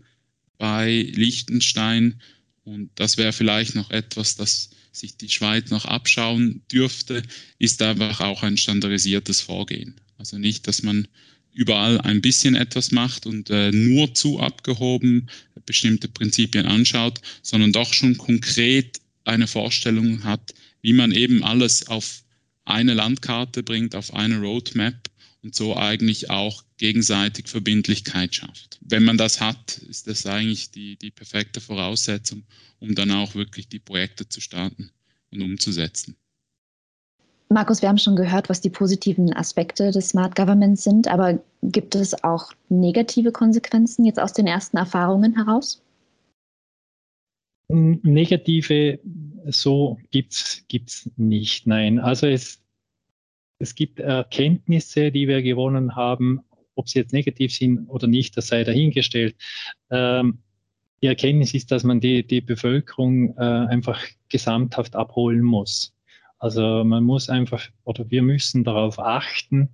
bei 0.58 1.12
Liechtenstein, 1.14 2.22
und 2.64 2.90
das 2.96 3.18
wäre 3.18 3.34
vielleicht 3.34 3.76
noch 3.76 3.92
etwas, 3.92 4.36
das 4.36 4.70
sich 4.92 5.18
die 5.18 5.30
Schweiz 5.30 5.70
noch 5.70 5.86
abschauen 5.86 6.62
dürfte, 6.72 7.24
ist 7.60 7.82
einfach 7.82 8.22
auch 8.22 8.44
ein 8.44 8.58
standardisiertes 8.58 9.42
Vorgehen. 9.42 9.96
Also 10.18 10.38
nicht, 10.38 10.68
dass 10.68 10.84
man 10.84 11.08
überall 11.52 12.00
ein 12.02 12.22
bisschen 12.22 12.56
etwas 12.56 12.92
macht 12.92 13.26
und 13.26 13.50
äh, 13.50 13.72
nur 13.72 14.14
zu 14.14 14.40
abgehoben 14.40 15.30
bestimmte 15.66 16.08
Prinzipien 16.08 16.66
anschaut, 16.66 17.22
sondern 17.42 17.72
doch 17.72 17.94
schon 17.94 18.18
konkret 18.18 19.00
eine 19.24 19.48
Vorstellung 19.48 20.24
hat, 20.24 20.54
wie 20.82 20.94
man 20.94 21.12
eben 21.12 21.44
alles 21.44 21.88
auf 21.88 22.24
eine 22.66 22.94
Landkarte 22.94 23.64
bringt, 23.64 23.96
auf 23.96 24.14
eine 24.14 24.40
Roadmap 24.40 25.10
und 25.44 25.54
so 25.54 25.76
eigentlich 25.76 26.30
auch 26.30 26.64
gegenseitig 26.78 27.48
Verbindlichkeit 27.48 28.34
schafft. 28.34 28.80
Wenn 28.82 29.04
man 29.04 29.18
das 29.18 29.42
hat, 29.42 29.78
ist 29.90 30.08
das 30.08 30.26
eigentlich 30.26 30.72
die, 30.72 30.96
die 30.98 31.12
perfekte 31.12 31.62
Voraussetzung, 31.62 32.44
um 32.80 32.96
dann 32.96 33.12
auch 33.12 33.36
wirklich 33.36 33.68
die 33.68 33.80
Projekte 33.80 34.28
zu 34.28 34.42
starten 34.42 34.92
und 35.32 35.42
umzusetzen. 35.42 36.16
Markus, 37.50 37.82
wir 37.82 37.90
haben 37.90 38.00
schon 38.00 38.16
gehört, 38.16 38.50
was 38.50 38.62
die 38.62 38.70
positiven 38.70 39.32
Aspekte 39.34 39.92
des 39.92 40.10
Smart 40.10 40.36
Governments 40.36 40.84
sind, 40.84 41.08
aber 41.08 41.44
gibt 41.62 41.94
es 41.94 42.24
auch 42.24 42.52
negative 42.70 43.32
Konsequenzen 43.32 44.06
jetzt 44.06 44.20
aus 44.20 44.34
den 44.34 44.48
ersten 44.48 44.78
Erfahrungen 44.78 45.36
heraus? 45.36 45.82
Negative 47.68 49.00
so 49.48 49.98
gibt 50.12 50.34
es 50.34 51.12
nicht, 51.18 51.68
nein. 51.68 52.00
Also 52.00 52.28
es, 52.28 52.60
es 53.64 53.76
gibt 53.76 54.00
Erkenntnisse, 54.00 55.12
die 55.12 55.28
wir 55.28 55.42
gewonnen 55.42 55.96
haben, 55.96 56.42
ob 56.76 56.90
sie 56.90 57.00
jetzt 57.00 57.14
negativ 57.14 57.54
sind 57.54 57.88
oder 57.88 58.08
nicht, 58.08 58.36
das 58.36 58.48
sei 58.48 58.64
dahingestellt. 58.64 59.36
Ähm, 59.90 60.40
die 61.02 61.08
Erkenntnis 61.08 61.54
ist, 61.54 61.72
dass 61.72 61.84
man 61.84 62.00
die, 62.00 62.28
die 62.28 62.42
Bevölkerung 62.42 63.38
äh, 63.38 63.42
einfach 63.42 64.02
gesamthaft 64.30 64.96
abholen 64.96 65.42
muss. 65.42 65.96
Also 66.40 66.84
man 66.84 67.06
muss 67.06 67.30
einfach 67.30 67.70
oder 67.86 68.10
wir 68.12 68.22
müssen 68.22 68.66
darauf 68.66 69.00
achten, 69.00 69.70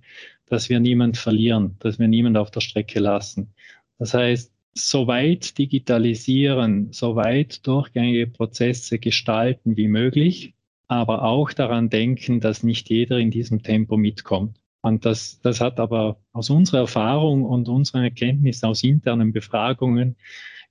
dass 0.46 0.68
wir 0.68 0.78
niemand 0.78 1.16
verlieren, 1.16 1.76
dass 1.80 1.98
wir 1.98 2.06
niemand 2.06 2.36
auf 2.36 2.52
der 2.52 2.60
Strecke 2.60 3.00
lassen. 3.00 3.54
Das 3.98 4.14
heißt, 4.14 4.52
so 4.74 5.08
weit 5.08 5.58
digitalisieren, 5.58 6.92
so 6.92 7.16
weit 7.16 7.66
durchgängige 7.66 8.28
Prozesse 8.28 9.00
gestalten 9.00 9.76
wie 9.76 9.88
möglich, 9.88 10.54
aber 10.90 11.22
auch 11.22 11.52
daran 11.52 11.88
denken, 11.88 12.40
dass 12.40 12.64
nicht 12.64 12.90
jeder 12.90 13.18
in 13.18 13.30
diesem 13.30 13.62
Tempo 13.62 13.96
mitkommt. 13.96 14.56
Und 14.82 15.04
das, 15.04 15.40
das 15.40 15.60
hat 15.60 15.78
aber 15.78 16.20
aus 16.32 16.50
unserer 16.50 16.80
Erfahrung 16.80 17.44
und 17.44 17.68
unserer 17.68 18.02
Erkenntnis 18.02 18.64
aus 18.64 18.82
internen 18.82 19.32
Befragungen 19.32 20.16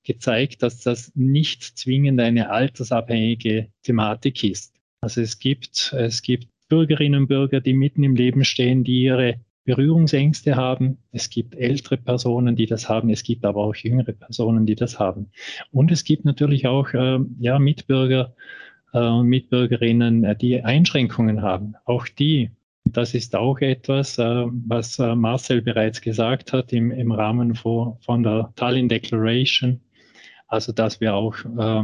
gezeigt, 0.04 0.62
dass 0.62 0.82
das 0.82 1.14
nicht 1.16 1.64
zwingend 1.64 2.20
eine 2.20 2.50
altersabhängige 2.50 3.70
Thematik 3.84 4.44
ist. 4.44 4.76
Also 5.00 5.22
es 5.22 5.40
gibt, 5.40 5.94
es 5.98 6.22
gibt 6.22 6.50
Bürgerinnen 6.68 7.22
und 7.22 7.28
Bürger, 7.28 7.62
die 7.62 7.74
mitten 7.74 8.04
im 8.04 8.16
Leben 8.16 8.44
stehen, 8.44 8.84
die 8.84 9.04
ihre 9.04 9.40
Berührungsängste 9.64 10.58
haben. 10.58 10.98
Es 11.14 11.30
gibt 11.30 11.56
ältere 11.56 11.96
Personen, 11.96 12.58
die 12.58 12.66
das 12.66 12.90
haben. 12.90 13.10
Es 13.10 13.24
gibt 13.24 13.46
aber 13.46 13.64
auch 13.64 13.76
jüngere 13.76 14.12
Personen, 14.12 14.66
die 14.66 14.76
das 14.76 15.00
haben. 15.00 15.32
Und 15.72 15.92
es 15.92 16.04
gibt 16.04 16.26
natürlich 16.26 16.68
auch 16.68 16.94
äh, 16.94 17.20
ja, 17.40 17.58
Mitbürger 17.58 18.36
und 18.98 19.28
Mitbürgerinnen, 19.28 20.24
äh, 20.24 20.36
die 20.36 20.64
Einschränkungen 20.64 21.42
haben. 21.42 21.76
Auch 21.86 22.08
die. 22.08 22.52
Das 22.86 23.14
ist 23.14 23.36
auch 23.36 23.60
etwas, 23.60 24.18
äh, 24.18 24.46
was 24.68 24.98
äh, 25.00 25.16
Marcel 25.16 25.62
bereits 25.62 26.02
gesagt 26.02 26.54
hat 26.54 26.74
im, 26.74 26.92
im 26.92 27.12
Rahmen 27.12 27.56
von, 27.56 27.98
von 28.00 28.24
der 28.24 28.52
Tallinn 28.56 28.90
Declaration. 28.90 29.80
Also, 30.48 30.72
dass 30.72 31.00
wir 31.00 31.14
auch 31.14 31.36
äh, 31.46 31.84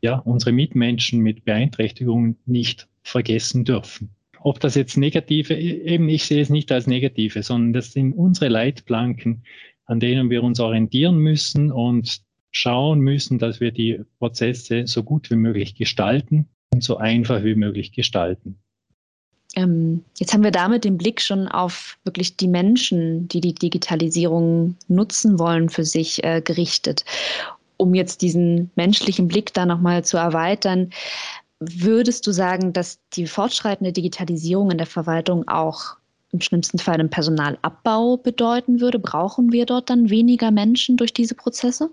ja, 0.00 0.18
unsere 0.18 0.52
Mitmenschen 0.52 1.20
mit 1.20 1.44
Beeinträchtigungen 1.44 2.38
nicht 2.46 2.88
vergessen 3.02 3.64
dürfen. 3.64 4.14
Ob 4.40 4.60
das 4.60 4.76
jetzt 4.76 4.96
negative, 4.96 5.54
eben 5.54 6.08
ich 6.08 6.24
sehe 6.24 6.40
es 6.40 6.48
nicht 6.48 6.70
als 6.70 6.86
negative, 6.86 7.42
sondern 7.42 7.72
das 7.72 7.92
sind 7.92 8.12
unsere 8.12 8.48
Leitplanken, 8.48 9.42
an 9.84 10.00
denen 10.00 10.30
wir 10.30 10.42
uns 10.42 10.60
orientieren 10.60 11.18
müssen 11.18 11.72
und 11.72 12.22
schauen 12.50 13.00
müssen, 13.00 13.38
dass 13.38 13.60
wir 13.60 13.72
die 13.72 14.00
Prozesse 14.18 14.86
so 14.86 15.02
gut 15.02 15.30
wie 15.30 15.36
möglich 15.36 15.74
gestalten 15.74 16.48
und 16.72 16.82
so 16.82 16.96
einfach 16.96 17.44
wie 17.44 17.54
möglich 17.54 17.92
gestalten. 17.92 18.58
Ähm, 19.54 20.04
jetzt 20.18 20.34
haben 20.34 20.44
wir 20.44 20.50
damit 20.50 20.84
den 20.84 20.98
Blick 20.98 21.20
schon 21.20 21.48
auf 21.48 21.98
wirklich 22.04 22.36
die 22.36 22.48
Menschen, 22.48 23.28
die 23.28 23.40
die 23.40 23.54
Digitalisierung 23.54 24.76
nutzen 24.88 25.38
wollen, 25.38 25.68
für 25.68 25.84
sich 25.84 26.22
äh, 26.22 26.42
gerichtet 26.42 27.04
um 27.78 27.94
jetzt 27.94 28.20
diesen 28.20 28.70
menschlichen 28.74 29.28
Blick 29.28 29.54
da 29.54 29.64
nochmal 29.64 30.04
zu 30.04 30.18
erweitern, 30.18 30.90
würdest 31.60 32.26
du 32.26 32.32
sagen, 32.32 32.72
dass 32.72 33.00
die 33.14 33.26
fortschreitende 33.26 33.92
Digitalisierung 33.92 34.70
in 34.70 34.78
der 34.78 34.86
Verwaltung 34.86 35.48
auch 35.48 35.96
im 36.30 36.40
schlimmsten 36.40 36.78
Fall 36.78 36.94
einen 36.94 37.08
Personalabbau 37.08 38.18
bedeuten 38.18 38.80
würde? 38.80 38.98
Brauchen 38.98 39.50
wir 39.50 39.64
dort 39.64 39.88
dann 39.88 40.10
weniger 40.10 40.50
Menschen 40.50 40.96
durch 40.96 41.14
diese 41.14 41.34
Prozesse? 41.34 41.90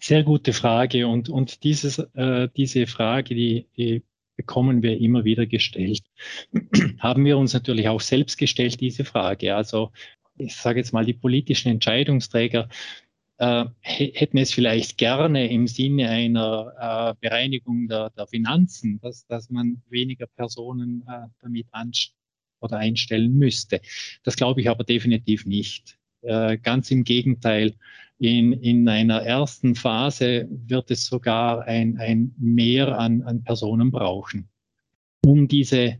Sehr 0.00 0.24
gute 0.24 0.52
Frage 0.52 1.06
und, 1.06 1.28
und 1.28 1.62
dieses, 1.62 1.98
äh, 1.98 2.48
diese 2.56 2.86
Frage, 2.86 3.34
die, 3.34 3.68
die 3.76 4.02
bekommen 4.36 4.82
wir 4.82 4.98
immer 4.98 5.24
wieder 5.24 5.46
gestellt. 5.46 6.02
Haben 6.98 7.24
wir 7.24 7.38
uns 7.38 7.52
natürlich 7.52 7.88
auch 7.88 8.00
selbst 8.00 8.38
gestellt, 8.38 8.80
diese 8.80 9.04
Frage. 9.04 9.54
Also 9.54 9.92
ich 10.36 10.56
sage 10.56 10.80
jetzt 10.80 10.92
mal, 10.92 11.04
die 11.04 11.12
politischen 11.12 11.70
Entscheidungsträger 11.70 12.68
äh, 13.38 13.64
hätten 13.80 14.38
es 14.38 14.52
vielleicht 14.52 14.98
gerne 14.98 15.50
im 15.50 15.66
Sinne 15.66 16.08
einer 16.08 16.72
äh, 16.78 17.14
Bereinigung 17.20 17.88
der, 17.88 18.10
der 18.10 18.26
Finanzen, 18.26 19.00
dass, 19.00 19.26
dass 19.26 19.50
man 19.50 19.82
weniger 19.88 20.26
Personen 20.26 21.04
äh, 21.08 21.28
damit 21.40 21.66
oder 22.60 22.78
einstellen 22.78 23.34
müsste. 23.34 23.80
Das 24.22 24.36
glaube 24.36 24.60
ich 24.60 24.70
aber 24.70 24.84
definitiv 24.84 25.46
nicht. 25.46 25.98
Äh, 26.22 26.58
ganz 26.58 26.90
im 26.90 27.04
Gegenteil. 27.04 27.74
In, 28.22 28.52
in 28.52 28.88
einer 28.88 29.22
ersten 29.22 29.74
Phase 29.74 30.46
wird 30.48 30.92
es 30.92 31.06
sogar 31.06 31.64
ein, 31.64 31.98
ein 31.98 32.32
Mehr 32.38 32.96
an, 32.96 33.22
an 33.22 33.42
Personen 33.42 33.90
brauchen, 33.90 34.48
um 35.26 35.48
diese 35.48 35.98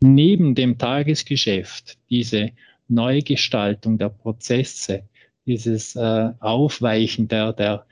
neben 0.00 0.54
dem 0.54 0.78
Tagesgeschäft, 0.78 1.98
diese 2.08 2.52
Neugestaltung 2.88 3.98
der 3.98 4.08
Prozesse, 4.08 5.02
dieses 5.44 5.94
äh, 5.94 6.30
Aufweichen 6.40 7.28
der, 7.28 7.52
der 7.52 7.84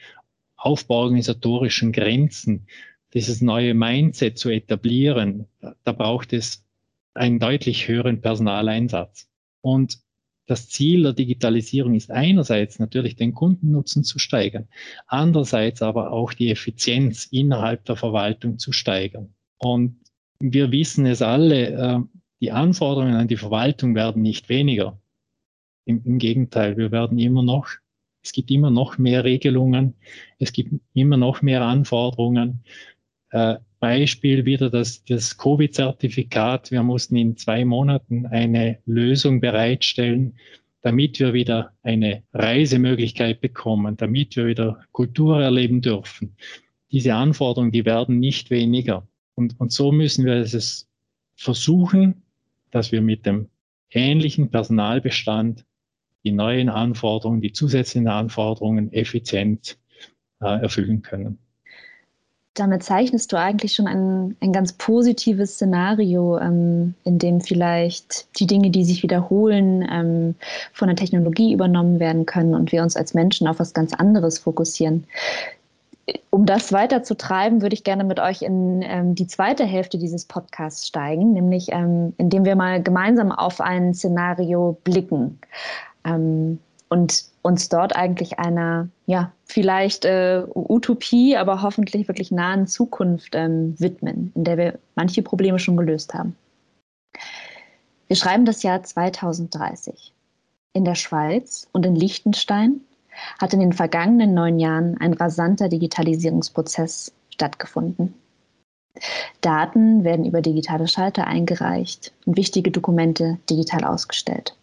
aufbauorganisatorischen 0.56 1.92
Grenzen, 1.92 2.66
dieses 3.12 3.42
neue 3.42 3.74
Mindset 3.74 4.38
zu 4.38 4.48
etablieren, 4.48 5.48
da, 5.60 5.74
da 5.84 5.92
braucht 5.92 6.32
es 6.32 6.64
einen 7.12 7.40
deutlich 7.40 7.88
höheren 7.88 8.22
Personaleinsatz. 8.22 9.28
Und 9.60 9.98
das 10.46 10.68
Ziel 10.68 11.02
der 11.02 11.12
Digitalisierung 11.12 11.94
ist 11.94 12.10
einerseits 12.10 12.78
natürlich 12.78 13.16
den 13.16 13.34
Kundennutzen 13.34 14.04
zu 14.04 14.18
steigern, 14.18 14.68
andererseits 15.06 15.82
aber 15.82 16.12
auch 16.12 16.32
die 16.32 16.50
Effizienz 16.50 17.26
innerhalb 17.26 17.84
der 17.84 17.96
Verwaltung 17.96 18.58
zu 18.58 18.72
steigern. 18.72 19.34
Und 19.58 19.98
wir 20.38 20.70
wissen 20.70 21.06
es 21.06 21.22
alle, 21.22 21.68
äh, 21.70 22.00
die 22.40 22.52
Anforderungen 22.52 23.14
an 23.14 23.28
die 23.28 23.36
Verwaltung 23.36 23.94
werden 23.94 24.22
nicht 24.22 24.48
weniger. 24.48 25.00
Im, 25.84 26.02
Im, 26.04 26.18
Gegenteil, 26.18 26.76
wir 26.76 26.90
werden 26.92 27.18
immer 27.18 27.42
noch, 27.42 27.68
es 28.22 28.32
gibt 28.32 28.50
immer 28.50 28.70
noch 28.70 28.98
mehr 28.98 29.24
Regelungen, 29.24 29.94
es 30.38 30.52
gibt 30.52 30.74
immer 30.94 31.16
noch 31.16 31.42
mehr 31.42 31.62
Anforderungen. 31.62 32.64
Äh, 33.30 33.56
Beispiel 33.86 34.44
wieder 34.44 34.68
das, 34.68 35.04
das 35.04 35.38
Covid-Zertifikat. 35.38 36.72
Wir 36.72 36.82
mussten 36.82 37.14
in 37.14 37.36
zwei 37.36 37.64
Monaten 37.64 38.26
eine 38.26 38.80
Lösung 38.84 39.40
bereitstellen, 39.40 40.34
damit 40.82 41.20
wir 41.20 41.32
wieder 41.32 41.72
eine 41.84 42.24
Reisemöglichkeit 42.32 43.40
bekommen, 43.40 43.96
damit 43.96 44.34
wir 44.34 44.48
wieder 44.48 44.80
Kultur 44.90 45.40
erleben 45.40 45.82
dürfen. 45.82 46.34
Diese 46.90 47.14
Anforderungen, 47.14 47.70
die 47.70 47.84
werden 47.84 48.18
nicht 48.18 48.50
weniger. 48.50 49.06
Und, 49.36 49.54
und 49.60 49.70
so 49.70 49.92
müssen 49.92 50.24
wir 50.24 50.34
es 50.34 50.88
versuchen, 51.36 52.22
dass 52.72 52.90
wir 52.90 53.02
mit 53.02 53.24
dem 53.24 53.50
ähnlichen 53.90 54.50
Personalbestand 54.50 55.64
die 56.24 56.32
neuen 56.32 56.70
Anforderungen, 56.70 57.40
die 57.40 57.52
zusätzlichen 57.52 58.08
Anforderungen 58.08 58.92
effizient 58.92 59.78
äh, 60.40 60.60
erfüllen 60.60 61.02
können. 61.02 61.38
Damit 62.56 62.82
zeichnest 62.82 63.32
du 63.32 63.38
eigentlich 63.38 63.74
schon 63.74 63.86
ein, 63.86 64.34
ein 64.40 64.50
ganz 64.50 64.72
positives 64.72 65.54
Szenario, 65.54 66.38
ähm, 66.38 66.94
in 67.04 67.18
dem 67.18 67.42
vielleicht 67.42 68.38
die 68.40 68.46
Dinge, 68.46 68.70
die 68.70 68.84
sich 68.84 69.02
wiederholen, 69.02 69.86
ähm, 69.90 70.34
von 70.72 70.88
der 70.88 70.96
Technologie 70.96 71.52
übernommen 71.52 72.00
werden 72.00 72.24
können 72.24 72.54
und 72.54 72.72
wir 72.72 72.82
uns 72.82 72.96
als 72.96 73.12
Menschen 73.12 73.46
auf 73.46 73.60
was 73.60 73.74
ganz 73.74 73.92
anderes 73.92 74.38
fokussieren. 74.38 75.04
Um 76.30 76.46
das 76.46 76.72
weiter 76.72 77.02
zu 77.02 77.14
treiben, 77.14 77.60
würde 77.60 77.74
ich 77.74 77.84
gerne 77.84 78.04
mit 78.04 78.20
euch 78.20 78.40
in 78.40 78.80
ähm, 78.82 79.14
die 79.14 79.26
zweite 79.26 79.64
Hälfte 79.64 79.98
dieses 79.98 80.24
Podcasts 80.24 80.86
steigen, 80.86 81.34
nämlich 81.34 81.72
ähm, 81.72 82.14
indem 82.16 82.46
wir 82.46 82.56
mal 82.56 82.82
gemeinsam 82.82 83.32
auf 83.32 83.60
ein 83.60 83.92
Szenario 83.92 84.78
blicken. 84.82 85.38
Ähm, 86.04 86.58
und 86.88 87.24
uns 87.42 87.68
dort 87.68 87.94
eigentlich 87.96 88.38
einer, 88.38 88.88
ja, 89.06 89.32
vielleicht 89.44 90.04
äh, 90.04 90.44
Utopie, 90.54 91.36
aber 91.36 91.62
hoffentlich 91.62 92.08
wirklich 92.08 92.30
nahen 92.30 92.66
Zukunft 92.66 93.34
ähm, 93.34 93.74
widmen, 93.78 94.32
in 94.34 94.44
der 94.44 94.56
wir 94.56 94.78
manche 94.94 95.22
Probleme 95.22 95.58
schon 95.58 95.76
gelöst 95.76 96.14
haben. 96.14 96.36
Wir 98.08 98.16
schreiben 98.16 98.44
das 98.44 98.62
Jahr 98.62 98.82
2030. 98.82 100.12
In 100.72 100.84
der 100.84 100.94
Schweiz 100.94 101.68
und 101.72 101.86
in 101.86 101.96
Liechtenstein 101.96 102.80
hat 103.40 103.54
in 103.54 103.60
den 103.60 103.72
vergangenen 103.72 104.34
neun 104.34 104.58
Jahren 104.58 104.96
ein 104.98 105.14
rasanter 105.14 105.68
Digitalisierungsprozess 105.68 107.12
stattgefunden. 107.30 108.14
Daten 109.40 110.04
werden 110.04 110.24
über 110.24 110.40
digitale 110.40 110.88
Schalter 110.88 111.26
eingereicht 111.26 112.12
und 112.24 112.36
wichtige 112.36 112.70
Dokumente 112.70 113.38
digital 113.48 113.84
ausgestellt. 113.84 114.56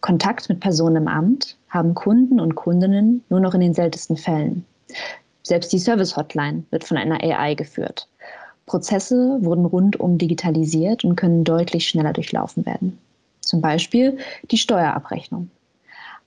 Kontakt 0.00 0.48
mit 0.48 0.60
Personen 0.60 0.96
im 0.96 1.08
Amt 1.08 1.56
haben 1.68 1.94
Kunden 1.94 2.40
und 2.40 2.54
Kundinnen 2.54 3.24
nur 3.28 3.40
noch 3.40 3.54
in 3.54 3.60
den 3.60 3.74
seltensten 3.74 4.16
Fällen. 4.16 4.64
Selbst 5.42 5.72
die 5.72 5.78
Service-Hotline 5.78 6.64
wird 6.70 6.84
von 6.84 6.96
einer 6.96 7.22
AI 7.22 7.54
geführt. 7.54 8.08
Prozesse 8.66 9.38
wurden 9.42 9.64
rundum 9.64 10.18
digitalisiert 10.18 11.04
und 11.04 11.16
können 11.16 11.44
deutlich 11.44 11.88
schneller 11.88 12.12
durchlaufen 12.12 12.66
werden. 12.66 12.98
Zum 13.40 13.60
Beispiel 13.60 14.18
die 14.50 14.58
Steuerabrechnung. 14.58 15.50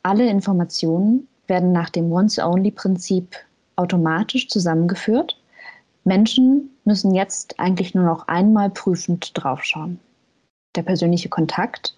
Alle 0.04 0.30
Informationen 0.30 1.28
werden 1.48 1.74
nach 1.74 1.90
dem 1.90 2.12
Once-Only-Prinzip 2.12 3.36
automatisch 3.76 4.48
zusammengeführt. 4.48 5.38
Menschen 6.06 6.70
müssen 6.86 7.14
jetzt 7.14 7.60
eigentlich 7.60 7.94
nur 7.94 8.06
noch 8.06 8.28
einmal 8.30 8.70
prüfend 8.70 9.32
draufschauen. 9.34 10.00
Der 10.80 10.86
persönliche 10.86 11.28
Kontakt 11.28 11.94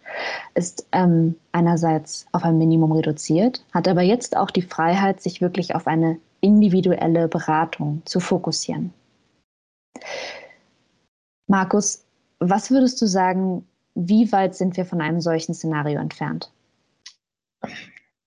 ist 0.56 0.88
ähm, 0.92 1.36
einerseits 1.52 2.26
auf 2.32 2.44
ein 2.44 2.58
Minimum 2.58 2.94
reduziert, 2.94 3.64
hat 3.72 3.88
aber 3.88 4.02
jetzt 4.02 4.36
auch 4.36 4.50
die 4.50 4.64
Freiheit, 4.64 5.22
sich 5.22 5.40
wirklich 5.40 5.76
auf 5.76 5.86
eine 5.86 6.18
individuelle 6.40 7.28
Beratung 7.28 8.02
zu 8.06 8.20
fokussieren. 8.20 8.92
Markus, 11.46 12.04
was 12.40 12.72
würdest 12.72 13.00
du 13.04 13.06
sagen, 13.06 13.68
wie 13.94 14.32
weit 14.32 14.56
sind 14.56 14.76
wir 14.78 14.86
von 14.86 15.00
einem 15.00 15.22
solchen 15.22 15.54
Szenario 15.54 16.00
entfernt? 16.00 16.52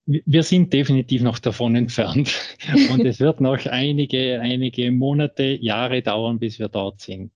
wir 0.07 0.43
sind 0.45 0.73
definitiv 0.73 1.23
noch 1.23 1.41
davon 1.41 1.75
entfernt 1.75 2.33
und 2.93 3.05
es 3.05 3.19
wird 3.19 3.41
noch 3.41 3.67
einige, 3.67 4.41
einige 4.41 4.93
Monate, 4.93 5.59
Jahre 5.61 6.01
dauern, 6.03 6.39
bis 6.39 6.61
wir 6.61 6.69
dort 6.69 7.01
sind. 7.01 7.33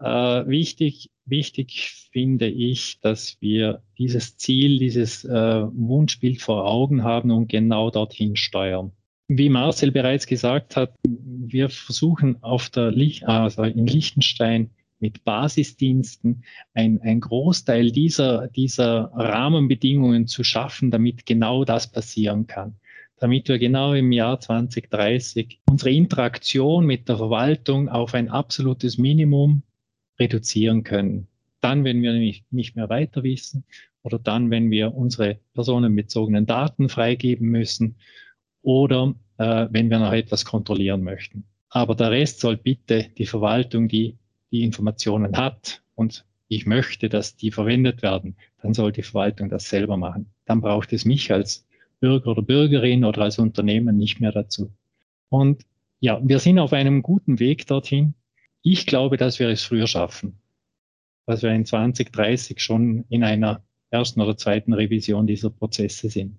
Äh, 0.00 0.46
wichtig, 0.46 1.10
wichtig 1.30 2.08
finde 2.12 2.48
ich, 2.48 3.00
dass 3.00 3.36
wir 3.40 3.82
dieses 3.98 4.36
Ziel, 4.36 4.78
dieses 4.78 5.24
äh, 5.24 5.30
Wunschbild 5.30 6.40
vor 6.40 6.66
Augen 6.66 7.04
haben 7.04 7.30
und 7.30 7.48
genau 7.48 7.90
dorthin 7.90 8.36
steuern. 8.36 8.92
Wie 9.28 9.50
Marcel 9.50 9.90
bereits 9.90 10.26
gesagt 10.26 10.76
hat, 10.76 10.94
wir 11.06 11.68
versuchen 11.68 12.42
auf 12.42 12.70
der, 12.70 12.94
also 13.26 13.62
in 13.62 13.86
Liechtenstein 13.86 14.70
mit 15.00 15.24
Basisdiensten 15.24 16.44
ein, 16.74 17.00
ein 17.02 17.20
Großteil 17.20 17.90
dieser, 17.92 18.48
dieser 18.48 19.10
Rahmenbedingungen 19.14 20.26
zu 20.26 20.44
schaffen, 20.44 20.90
damit 20.90 21.26
genau 21.26 21.64
das 21.64 21.90
passieren 21.92 22.46
kann. 22.46 22.76
Damit 23.20 23.48
wir 23.48 23.58
genau 23.58 23.94
im 23.94 24.12
Jahr 24.12 24.40
2030 24.40 25.60
unsere 25.68 25.90
Interaktion 25.90 26.86
mit 26.86 27.08
der 27.08 27.18
Verwaltung 27.18 27.88
auf 27.88 28.14
ein 28.14 28.28
absolutes 28.28 28.96
Minimum 28.96 29.62
reduzieren 30.18 30.84
können. 30.84 31.28
Dann, 31.60 31.84
wenn 31.84 32.02
wir 32.02 32.12
nicht, 32.12 32.52
nicht 32.52 32.76
mehr 32.76 32.88
weiter 32.88 33.22
wissen 33.22 33.64
oder 34.02 34.18
dann, 34.18 34.50
wenn 34.50 34.70
wir 34.70 34.94
unsere 34.94 35.38
personenbezogenen 35.54 36.46
Daten 36.46 36.88
freigeben 36.88 37.48
müssen 37.48 37.96
oder 38.62 39.14
äh, 39.38 39.66
wenn 39.70 39.90
wir 39.90 39.98
noch 39.98 40.12
etwas 40.12 40.44
kontrollieren 40.44 41.02
möchten. 41.02 41.44
Aber 41.68 41.94
der 41.94 42.10
Rest 42.10 42.40
soll 42.40 42.56
bitte 42.56 43.10
die 43.18 43.26
Verwaltung, 43.26 43.88
die 43.88 44.16
die 44.50 44.64
Informationen 44.64 45.36
hat 45.36 45.82
und 45.94 46.24
ich 46.48 46.64
möchte, 46.64 47.08
dass 47.08 47.36
die 47.36 47.50
verwendet 47.50 48.02
werden, 48.02 48.36
dann 48.62 48.72
soll 48.72 48.92
die 48.92 49.02
Verwaltung 49.02 49.50
das 49.50 49.68
selber 49.68 49.96
machen. 49.98 50.30
Dann 50.46 50.62
braucht 50.62 50.92
es 50.94 51.04
mich 51.04 51.30
als 51.30 51.66
Bürger 52.00 52.30
oder 52.30 52.42
Bürgerin 52.42 53.04
oder 53.04 53.22
als 53.22 53.38
Unternehmen 53.38 53.96
nicht 53.96 54.20
mehr 54.20 54.32
dazu. 54.32 54.72
Und 55.28 55.66
ja, 56.00 56.20
wir 56.22 56.38
sind 56.38 56.58
auf 56.58 56.72
einem 56.72 57.02
guten 57.02 57.38
Weg 57.38 57.66
dorthin. 57.66 58.14
Ich 58.62 58.86
glaube, 58.86 59.16
dass 59.16 59.38
wir 59.38 59.48
es 59.48 59.62
früher 59.62 59.86
schaffen, 59.86 60.38
dass 61.26 61.42
wir 61.42 61.50
in 61.50 61.64
2030 61.64 62.60
schon 62.60 63.04
in 63.08 63.24
einer 63.24 63.62
ersten 63.90 64.20
oder 64.20 64.36
zweiten 64.36 64.72
Revision 64.72 65.26
dieser 65.26 65.50
Prozesse 65.50 66.10
sind. 66.10 66.38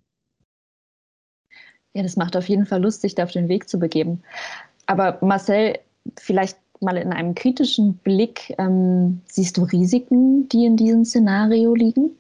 Ja, 1.93 2.03
das 2.03 2.15
macht 2.15 2.37
auf 2.37 2.47
jeden 2.47 2.65
Fall 2.65 2.81
Lust, 2.81 3.01
sich 3.01 3.15
da 3.15 3.23
auf 3.23 3.31
den 3.31 3.49
Weg 3.49 3.67
zu 3.67 3.79
begeben. 3.79 4.21
Aber 4.85 5.17
Marcel, 5.21 5.79
vielleicht 6.17 6.57
mal 6.81 6.97
in 6.97 7.11
einem 7.11 7.35
kritischen 7.35 7.95
Blick, 7.97 8.53
ähm, 8.57 9.21
siehst 9.25 9.57
du 9.57 9.63
Risiken, 9.63 10.47
die 10.49 10.65
in 10.65 10.77
diesem 10.77 11.03
Szenario 11.03 11.73
liegen? 11.73 12.11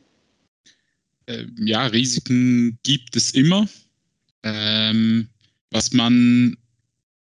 Äh, 1.27 1.45
ja, 1.59 1.85
Risiken 1.85 2.79
gibt 2.83 3.15
es 3.15 3.31
immer. 3.33 3.67
Ähm, 4.43 5.29
was 5.71 5.93
man 5.93 6.57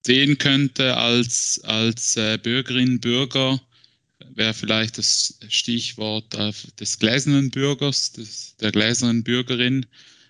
sehen 0.07 0.37
könnte 0.37 0.97
als, 0.97 1.61
als 1.63 2.17
äh, 2.17 2.39
Bürgerin, 2.41 2.99
Bürger, 2.99 3.61
wäre 4.33 4.53
vielleicht 4.53 4.97
das 4.97 5.37
Stichwort 5.49 6.33
äh, 6.33 6.51
des 6.79 6.97
gläsernen 6.97 7.51
Bürgers, 7.51 8.13
des, 8.13 8.55
der 8.57 8.71
gläsernen 8.71 9.23
Bürgerin. 9.23 9.85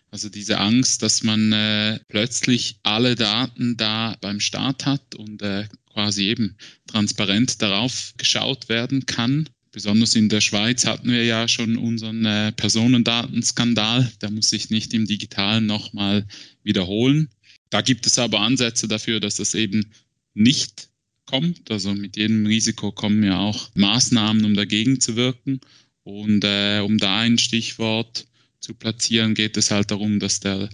Also 0.09 0.29
diese 0.29 0.57
Angst, 0.57 1.03
dass 1.03 1.23
man 1.23 1.51
äh, 1.51 1.99
plötzlich 2.07 2.79
alle 2.83 3.15
Daten 3.15 3.77
da 3.77 4.17
beim 4.21 4.39
Staat 4.39 4.85
hat 4.85 5.15
und 5.15 5.41
äh, 5.41 5.67
quasi 5.93 6.23
eben 6.23 6.55
transparent 6.87 7.61
darauf 7.61 8.13
geschaut 8.17 8.69
werden 8.69 9.05
kann. 9.05 9.47
Besonders 9.71 10.15
in 10.15 10.29
der 10.29 10.41
Schweiz 10.41 10.85
hatten 10.85 11.11
wir 11.11 11.23
ja 11.23 11.47
schon 11.47 11.77
unseren 11.77 12.25
äh, 12.25 12.51
Personendatenskandal. 12.53 14.11
Der 14.21 14.31
muss 14.31 14.49
sich 14.49 14.71
nicht 14.71 14.93
im 14.93 15.05
digitalen 15.05 15.65
nochmal 15.67 16.25
wiederholen. 16.63 17.29
Da 17.69 17.81
gibt 17.81 18.07
es 18.07 18.17
aber 18.19 18.39
Ansätze 18.41 18.87
dafür, 18.87 19.19
dass 19.19 19.35
das 19.35 19.53
eben 19.53 19.91
nicht 20.33 20.89
kommt. 21.25 21.69
Also 21.69 21.93
mit 21.93 22.17
jedem 22.17 22.45
Risiko 22.45 22.91
kommen 22.91 23.23
ja 23.23 23.39
auch 23.39 23.69
Maßnahmen, 23.75 24.45
um 24.45 24.55
dagegen 24.55 24.99
zu 24.99 25.15
wirken. 25.15 25.59
Und 26.03 26.43
äh, 26.43 26.79
um 26.79 26.97
da 26.97 27.19
ein 27.19 27.37
Stichwort 27.37 28.27
zu 28.59 28.73
platzieren, 28.73 29.35
geht 29.35 29.57
es 29.57 29.71
halt 29.71 29.91
darum, 29.91 30.19
dass 30.19 30.39
der 30.39 30.69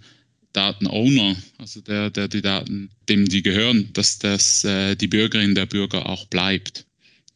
Datenowner, 0.54 1.36
also 1.58 1.82
der, 1.82 2.12
der 2.12 2.28
die 2.28 2.44
Daten, 2.44 2.92
dem 3.10 3.28
die 3.28 3.42
gehören, 3.42 3.92
dass 3.94 4.20
das 4.20 4.64
äh, 4.64 4.96
die 4.96 5.08
Bürgerin 5.08 5.56
der 5.56 5.66
Bürger 5.66 6.08
auch 6.08 6.26
bleibt. 6.26 6.86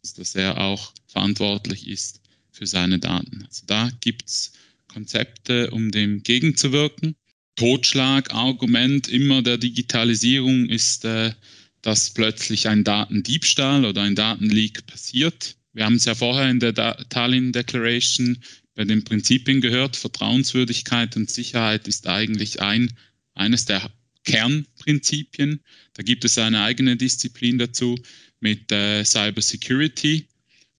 Also 0.03 0.21
dass 0.21 0.35
er 0.35 0.59
auch 0.61 0.93
verantwortlich 1.07 1.87
ist 1.87 2.21
für 2.51 2.67
seine 2.67 2.99
Daten. 2.99 3.43
Also 3.47 3.63
da 3.65 3.89
gibt 4.01 4.27
es 4.27 4.53
Konzepte, 4.87 5.71
um 5.71 5.91
dem 5.91 6.21
gegenzuwirken. 6.21 7.15
Totschlagargument 7.57 9.09
immer 9.09 9.41
der 9.41 9.57
Digitalisierung 9.57 10.69
ist, 10.69 11.03
äh, 11.05 11.33
dass 11.81 12.11
plötzlich 12.11 12.67
ein 12.67 12.83
Datendiebstahl 12.83 13.83
oder 13.85 14.03
ein 14.03 14.15
Datenleak 14.15 14.85
passiert. 14.87 15.57
Wir 15.73 15.85
haben 15.85 15.95
es 15.95 16.05
ja 16.05 16.15
vorher 16.15 16.49
in 16.49 16.59
der 16.59 16.73
Tallinn 17.09 17.51
Declaration 17.51 18.37
bei 18.75 18.85
den 18.85 19.03
Prinzipien 19.03 19.59
gehört. 19.59 19.95
Vertrauenswürdigkeit 19.95 21.15
und 21.17 21.29
Sicherheit 21.29 21.87
ist 21.87 22.07
eigentlich 22.07 22.61
ein, 22.61 22.93
eines 23.33 23.65
der 23.65 23.91
Kernprinzipien. 24.23 25.61
Da 25.93 26.03
gibt 26.03 26.25
es 26.25 26.37
eine 26.37 26.61
eigene 26.61 26.95
Disziplin 26.95 27.57
dazu 27.57 27.97
mit 28.39 28.71
äh, 28.71 29.03
Cyber 29.03 29.41
Security. 29.41 30.27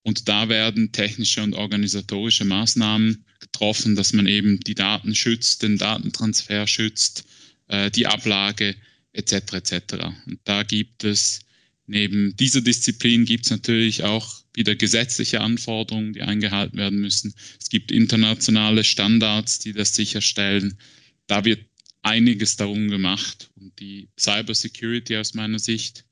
Und 0.02 0.28
da 0.28 0.48
werden 0.48 0.92
technische 0.92 1.42
und 1.42 1.54
organisatorische 1.54 2.44
Maßnahmen 2.44 3.24
getroffen, 3.40 3.96
dass 3.96 4.12
man 4.12 4.26
eben 4.26 4.60
die 4.60 4.74
Daten 4.74 5.14
schützt, 5.14 5.62
den 5.62 5.78
Datentransfer 5.78 6.66
schützt, 6.66 7.24
äh, 7.68 7.90
die 7.90 8.06
Ablage 8.06 8.74
etc. 9.12 9.32
etc. 9.54 9.82
Und 10.26 10.40
da 10.44 10.62
gibt 10.62 11.04
es 11.04 11.40
neben 11.86 12.36
dieser 12.36 12.60
Disziplin 12.60 13.24
gibt 13.24 13.46
es 13.46 13.50
natürlich 13.50 14.04
auch 14.04 14.42
wieder 14.54 14.74
gesetzliche 14.74 15.40
Anforderungen, 15.40 16.12
die 16.12 16.22
eingehalten 16.22 16.76
werden 16.76 17.00
müssen. 17.00 17.34
Es 17.60 17.70
gibt 17.70 17.90
internationale 17.90 18.84
Standards, 18.84 19.58
die 19.58 19.72
das 19.72 19.94
sicherstellen. 19.94 20.78
Da 21.26 21.44
wird 21.44 21.64
einiges 22.02 22.56
darum 22.56 22.88
gemacht. 22.88 23.50
Und 23.56 23.78
die 23.78 24.08
Cyber 24.18 24.54
Security 24.54 25.16
aus 25.16 25.34
meiner 25.34 25.58
Sicht 25.58 26.04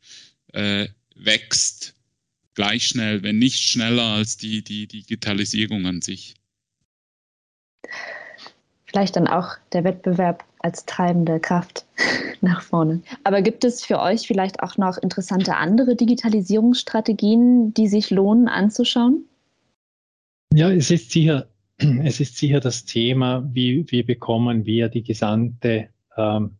äh, 0.52 0.88
wächst 1.14 1.94
gleich 2.54 2.86
schnell, 2.86 3.22
wenn 3.22 3.38
nicht 3.38 3.60
schneller 3.60 4.04
als 4.04 4.36
die, 4.36 4.62
die 4.62 4.86
Digitalisierung 4.86 5.86
an 5.86 6.00
sich 6.00 6.34
vielleicht 8.84 9.16
dann 9.16 9.26
auch 9.26 9.56
der 9.72 9.84
Wettbewerb 9.84 10.44
als 10.60 10.86
treibende 10.86 11.38
Kraft 11.38 11.84
nach 12.40 12.62
vorne. 12.62 13.02
Aber 13.24 13.42
gibt 13.42 13.64
es 13.64 13.84
für 13.84 14.00
euch 14.00 14.26
vielleicht 14.26 14.62
auch 14.62 14.76
noch 14.78 14.98
interessante 14.98 15.56
andere 15.56 15.96
Digitalisierungsstrategien, 15.96 17.74
die 17.74 17.88
sich 17.88 18.10
lohnen 18.10 18.48
anzuschauen? 18.48 19.24
Ja, 20.54 20.70
es 20.70 20.90
ist 20.90 21.10
sicher, 21.10 21.48
es 21.76 22.20
ist 22.20 22.36
sicher 22.36 22.60
das 22.60 22.84
Thema, 22.84 23.46
wie, 23.52 23.84
wie 23.90 24.02
bekommen 24.02 24.64
wir 24.64 24.88
die 24.88 25.02
gesamte 25.02 25.88
ähm, 26.16 26.56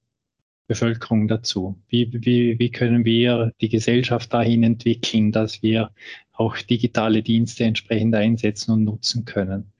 Bevölkerung 0.66 1.29
dazu? 1.29 1.81
Wie, 1.88 2.12
wie, 2.12 2.59
wie 2.59 2.70
können 2.70 3.05
wir 3.05 3.52
die 3.61 3.68
Gesellschaft 3.68 4.33
dahin 4.35 4.62
entwickeln, 4.62 5.33
dass 5.33 5.62
wir 5.62 5.90
auch 6.33 6.57
digitale 6.59 7.22
Dienste 7.22 7.64
entsprechend 7.64 8.14
einsetzen 8.14 8.72
und 8.72 8.85
nutzen 8.85 9.24
können? 9.24 9.72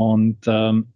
Und 0.00 0.38
ähm, 0.46 0.86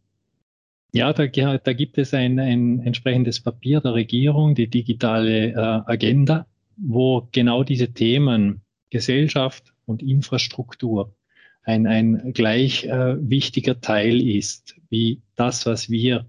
ja, 0.95 1.13
da, 1.13 1.27
da 1.27 1.73
gibt 1.75 1.99
es 1.99 2.15
ein, 2.15 2.39
ein, 2.39 2.81
entsprechendes 2.81 3.39
Papier 3.39 3.83
der 3.83 3.93
Regierung, 3.93 4.55
die 4.55 4.67
digitale 4.67 5.49
äh, 5.49 5.57
Agenda, 5.57 6.47
wo 6.79 7.29
genau 7.31 7.65
diese 7.65 7.93
Themen 7.93 8.63
Gesellschaft 8.89 9.75
und 9.85 10.03
Infrastruktur 10.03 11.15
ein, 11.65 11.87
ein 11.87 12.33
gleich 12.33 12.87
äh, 12.87 13.17
wichtiger 13.21 13.79
Teil 13.79 14.27
ist, 14.27 14.75
wie 14.89 15.21
das, 15.37 15.67
was 15.67 15.91
wir 15.91 16.27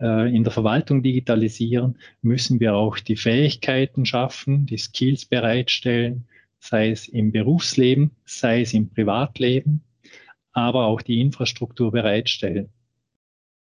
äh, 0.00 0.34
in 0.34 0.44
der 0.44 0.52
Verwaltung 0.54 1.02
digitalisieren, 1.02 1.98
müssen 2.22 2.58
wir 2.58 2.74
auch 2.74 2.98
die 2.98 3.16
Fähigkeiten 3.16 4.06
schaffen, 4.06 4.64
die 4.64 4.78
Skills 4.78 5.26
bereitstellen, 5.26 6.24
sei 6.58 6.90
es 6.90 7.06
im 7.06 7.32
Berufsleben, 7.32 8.12
sei 8.24 8.62
es 8.62 8.72
im 8.72 8.88
Privatleben, 8.88 9.82
aber 10.52 10.86
auch 10.86 11.02
die 11.02 11.20
Infrastruktur 11.20 11.92
bereitstellen. 11.92 12.70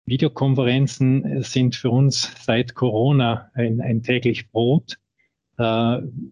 Videokonferenzen 0.07 1.43
sind 1.43 1.77
für 1.77 1.91
uns 1.91 2.33
seit 2.45 2.75
Corona 2.75 3.51
ein, 3.55 3.81
ein 3.81 4.03
täglich 4.03 4.51
Brot. 4.51 4.99
Äh, 5.59 5.63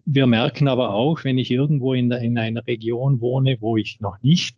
wir 0.04 0.26
merken 0.26 0.68
aber 0.68 0.94
auch, 0.94 1.24
wenn 1.24 1.38
ich 1.38 1.50
irgendwo 1.50 1.92
in, 1.92 2.08
der, 2.08 2.20
in 2.20 2.38
einer 2.38 2.66
Region 2.66 3.20
wohne, 3.20 3.58
wo 3.60 3.76
ich 3.76 4.00
noch 4.00 4.22
nicht 4.22 4.56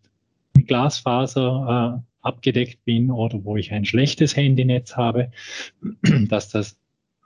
mit 0.57 0.68
Glasfaser 0.68 2.01
äh, 2.01 2.09
abgedeckt 2.20 2.85
bin 2.85 3.11
oder 3.11 3.44
wo 3.44 3.57
ich 3.57 3.72
ein 3.72 3.85
schlechtes 3.85 4.37
Handynetz 4.37 4.96
habe, 4.96 5.31
dass 6.29 6.51
das 6.51 6.79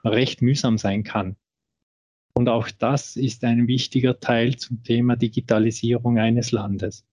recht 0.03 0.41
mühsam 0.41 0.77
sein 0.77 1.03
kann. 1.03 1.35
Und 2.35 2.49
auch 2.49 2.69
das 2.71 3.15
ist 3.15 3.43
ein 3.43 3.67
wichtiger 3.67 4.19
Teil 4.19 4.55
zum 4.55 4.83
Thema 4.83 5.15
Digitalisierung 5.15 6.17
eines 6.17 6.51
Landes. 6.51 7.05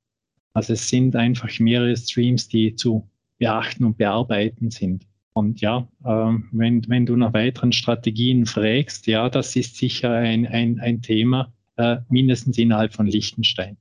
Also 0.53 0.73
es 0.73 0.89
sind 0.89 1.17
einfach 1.17 1.59
mehrere 1.59 1.97
Streams, 1.97 2.49
die 2.49 2.75
zu 2.75 3.09
beachten 3.39 3.85
und 3.85 3.99
bearbeiten 3.99 4.71
sind. 4.71 5.07
Und 5.33 5.61
ja, 5.61 5.89
äh, 6.05 6.35
wenn, 6.53 6.89
wenn 6.89 7.07
du 7.07 7.17
nach 7.17 7.33
weiteren 7.33 7.73
Strategien 7.73 8.47
fragst, 8.47 9.07
ja, 9.07 9.29
das 9.29 9.55
ist 9.57 9.77
sicher 9.77 10.13
ein, 10.13 10.47
ein, 10.47 10.81
ein 10.81 11.03
Thema, 11.03 11.53
äh, 11.77 11.99
mindestens 12.09 12.59
innerhalb 12.59 12.93
von 12.93 13.07
Liechtenstein. 13.07 13.77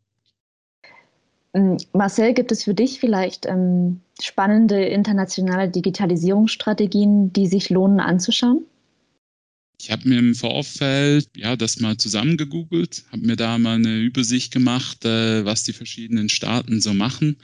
Ähm, 1.54 1.78
Marcel, 1.94 2.34
gibt 2.34 2.52
es 2.52 2.64
für 2.64 2.76
dich 2.76 3.00
vielleicht 3.00 3.48
ähm, 3.48 4.02
spannende 4.22 4.86
internationale 4.86 5.70
Digitalisierungsstrategien, 5.70 7.34
die 7.34 7.48
sich 7.48 7.70
lohnen 7.70 8.00
anzuschauen? 8.00 8.64
Ich 9.82 9.92
habe 9.92 10.10
mir 10.10 10.20
im 10.20 10.36
Vorfeld 10.36 11.30
ja 11.38 11.56
das 11.56 11.80
mal 11.80 11.98
zusammengegoogelt, 11.98 13.06
habe 13.12 13.26
mir 13.26 13.38
da 13.38 13.58
mal 13.58 13.76
eine 13.76 14.00
Übersicht 14.00 14.52
gemacht, 14.52 15.06
äh, 15.06 15.46
was 15.46 15.64
die 15.64 15.74
verschiedenen 15.74 16.28
Staaten 16.28 16.82
so 16.82 16.94
machen. 16.94 17.38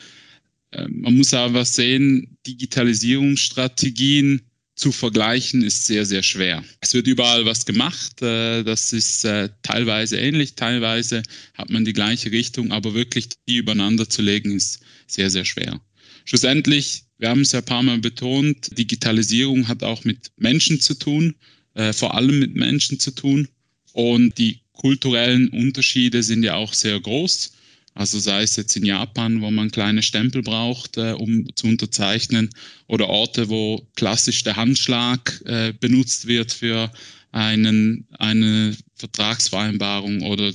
Ähm, 0.74 1.02
man 1.02 1.15
muss 1.15 1.34
aber 1.34 1.63
sehen, 1.63 2.38
Digitalisierungsstrategien 2.45 4.41
zu 4.76 4.91
vergleichen 4.91 5.63
ist 5.63 5.86
sehr, 5.86 6.06
sehr 6.06 6.21
schwer. 6.24 6.63
Es 6.82 6.93
wird 6.93 7.08
überall 7.08 7.45
was 7.45 7.65
gemacht. 7.65 8.21
Äh, 8.21 8.63
das 8.63 8.91
ist 8.91 9.24
äh, 9.24 9.50
teilweise 9.62 10.17
ähnlich, 10.17 10.56
teilweise 10.56 11.24
hat 11.54 11.69
man 11.69 11.86
die 11.86 11.93
gleiche 11.93 12.32
Richtung, 12.32 12.74
aber 12.74 12.93
wirklich 12.93 13.30
die 13.48 13.58
übereinander 13.58 14.10
zu 14.10 14.21
legen 14.21 14.52
ist 14.52 14.82
sehr, 15.08 15.30
sehr 15.30 15.45
schwer. 15.45 15.80
Schlussendlich, 16.26 17.04
wir 17.17 17.30
haben 17.30 17.41
es 17.41 17.54
ja 17.54 17.60
ein 17.60 17.65
paar 17.65 17.84
Mal 17.84 18.00
betont, 18.00 18.78
Digitalisierung 18.78 19.69
hat 19.69 19.84
auch 19.84 20.04
mit 20.04 20.32
Menschen 20.36 20.82
zu 20.82 20.95
tun, 20.95 21.36
äh, 21.75 21.93
vor 21.93 22.15
allem 22.15 22.39
mit 22.39 22.55
Menschen 22.55 22.99
zu 22.99 23.11
tun. 23.11 23.47
Und 23.93 24.38
die 24.38 24.59
kulturellen 24.73 25.49
Unterschiede 25.49 26.23
sind 26.23 26.43
ja 26.43 26.55
auch 26.55 26.73
sehr 26.73 26.99
groß. 26.99 27.53
Also 27.93 28.19
sei 28.19 28.43
es 28.43 28.57
jetzt 28.57 28.75
in 28.75 28.85
Japan, 28.85 29.41
wo 29.41 29.49
man 29.51 29.71
kleine 29.71 30.03
Stempel 30.03 30.41
braucht, 30.41 30.97
äh, 30.97 31.13
um 31.13 31.47
zu 31.55 31.67
unterzeichnen, 31.67 32.49
oder 32.88 33.07
Orte, 33.07 33.47
wo 33.49 33.88
klassisch 33.95 34.43
der 34.43 34.57
Handschlag 34.57 35.41
äh, 35.45 35.71
benutzt 35.79 36.27
wird 36.27 36.51
für 36.51 36.91
einen, 37.31 38.05
eine 38.19 38.75
Vertragsvereinbarung 38.95 40.23
oder 40.23 40.53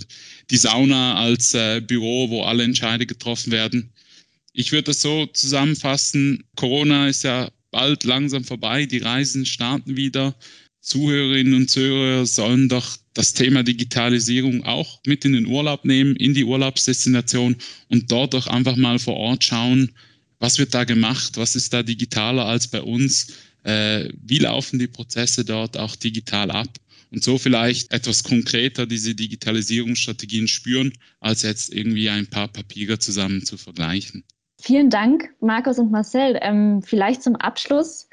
die 0.50 0.56
Sauna 0.56 1.16
als 1.16 1.54
äh, 1.54 1.80
Büro, 1.80 2.28
wo 2.28 2.42
alle 2.42 2.64
Entscheide 2.64 3.06
getroffen 3.06 3.52
werden. 3.52 3.90
Ich 4.52 4.72
würde 4.72 4.84
das 4.84 5.00
so 5.00 5.26
zusammenfassen, 5.26 6.44
Corona 6.56 7.08
ist 7.08 7.22
ja 7.24 7.50
bald 7.70 8.04
langsam 8.04 8.44
vorbei, 8.44 8.84
die 8.84 8.98
Reisen 8.98 9.46
starten 9.46 9.96
wieder. 9.96 10.34
Zuhörerinnen 10.80 11.54
und 11.54 11.70
Zuhörer 11.70 12.26
sollen 12.26 12.68
doch 12.68 12.96
das 13.14 13.34
Thema 13.34 13.62
Digitalisierung 13.62 14.64
auch 14.64 15.00
mit 15.06 15.24
in 15.24 15.34
den 15.34 15.46
Urlaub 15.46 15.84
nehmen, 15.84 16.16
in 16.16 16.34
die 16.34 16.44
Urlaubsdestination 16.44 17.56
und 17.88 18.10
dort 18.10 18.34
doch 18.34 18.46
einfach 18.46 18.76
mal 18.76 18.98
vor 18.98 19.16
Ort 19.16 19.44
schauen, 19.44 19.92
was 20.38 20.58
wird 20.58 20.74
da 20.74 20.84
gemacht, 20.84 21.36
was 21.36 21.54
ist 21.54 21.72
da 21.72 21.82
digitaler 21.82 22.46
als 22.46 22.68
bei 22.68 22.80
uns, 22.80 23.34
äh, 23.64 24.08
wie 24.22 24.38
laufen 24.38 24.78
die 24.78 24.86
Prozesse 24.86 25.44
dort 25.44 25.76
auch 25.76 25.96
digital 25.96 26.50
ab 26.50 26.68
und 27.10 27.22
so 27.22 27.38
vielleicht 27.38 27.92
etwas 27.92 28.22
konkreter 28.22 28.86
diese 28.86 29.14
Digitalisierungsstrategien 29.14 30.48
spüren, 30.48 30.92
als 31.20 31.42
jetzt 31.42 31.74
irgendwie 31.74 32.08
ein 32.08 32.26
paar 32.26 32.48
Papiere 32.48 32.98
zusammen 32.98 33.44
zu 33.44 33.56
vergleichen. 33.56 34.24
Vielen 34.60 34.90
Dank, 34.90 35.30
Markus 35.40 35.78
und 35.78 35.90
Marcel. 35.90 36.38
Ähm, 36.42 36.82
vielleicht 36.82 37.22
zum 37.22 37.36
Abschluss. 37.36 38.08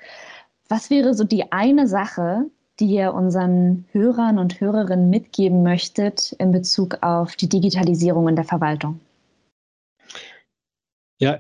Was 0.70 0.90
wäre 0.90 1.14
so 1.14 1.24
die 1.24 1.52
eine 1.52 1.88
Sache, 1.88 2.50
die 2.80 2.86
ihr 2.86 3.14
unseren 3.14 3.86
Hörern 3.92 4.38
und 4.38 4.60
Hörerinnen 4.60 5.10
mitgeben 5.10 5.64
möchtet 5.64 6.34
in 6.34 6.52
Bezug 6.52 7.00
auf 7.02 7.36
die 7.36 7.50
Digitalisierung 7.50 8.28
in 8.28 8.36
der 8.36 8.46
Verwaltung? 8.46 9.00
Ja, 11.20 11.40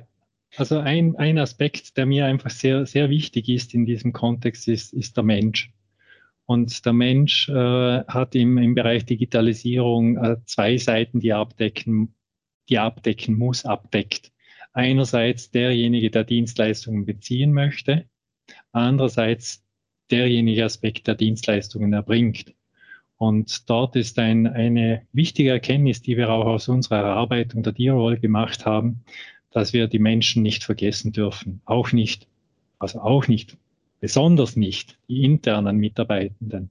also 0.55 0.79
ein, 0.79 1.15
ein 1.17 1.37
Aspekt, 1.37 1.97
der 1.97 2.07
mir 2.07 2.25
einfach 2.25 2.49
sehr, 2.49 2.85
sehr 2.85 3.09
wichtig 3.09 3.47
ist 3.49 3.73
in 3.73 3.85
diesem 3.85 4.11
Kontext, 4.13 4.67
ist, 4.67 4.93
ist 4.93 5.15
der 5.15 5.23
Mensch. 5.23 5.71
Und 6.45 6.85
der 6.85 6.93
Mensch 6.93 7.49
äh, 7.49 7.53
hat 8.05 8.33
im, 8.33 8.57
im 8.57 8.73
Bereich 8.73 9.05
Digitalisierung 9.05 10.17
äh, 10.17 10.37
zwei 10.45 10.77
Seiten, 10.77 11.19
die 11.19 11.29
er 11.29 11.37
abdecken, 11.37 12.15
die 12.69 12.79
abdecken 12.79 13.37
muss, 13.37 13.65
abdeckt. 13.65 14.31
Einerseits 14.71 15.51
derjenige, 15.51 16.09
der 16.09 16.23
Dienstleistungen 16.23 17.05
beziehen 17.05 17.51
möchte, 17.51 18.05
andererseits 18.71 19.66
derjenige 20.11 20.65
Aspekt, 20.65 21.07
der 21.07 21.15
Dienstleistungen 21.15 21.93
erbringt. 21.93 22.53
Und 23.17 23.69
dort 23.69 23.95
ist 23.95 24.19
ein, 24.19 24.45
eine 24.47 25.01
wichtige 25.11 25.49
Erkenntnis, 25.49 26.01
die 26.01 26.17
wir 26.17 26.29
auch 26.29 26.45
aus 26.45 26.67
unserer 26.67 27.03
Arbeit 27.03 27.55
unter 27.55 27.71
Dirol 27.71 28.19
gemacht 28.19 28.65
haben, 28.65 29.03
dass 29.51 29.73
wir 29.73 29.87
die 29.87 29.99
Menschen 29.99 30.43
nicht 30.43 30.63
vergessen 30.63 31.11
dürfen. 31.11 31.61
Auch 31.65 31.91
nicht, 31.91 32.27
also 32.77 32.99
auch 32.99 33.27
nicht, 33.27 33.57
besonders 33.99 34.55
nicht 34.55 34.99
die 35.07 35.23
internen 35.23 35.77
Mitarbeitenden. 35.77 36.69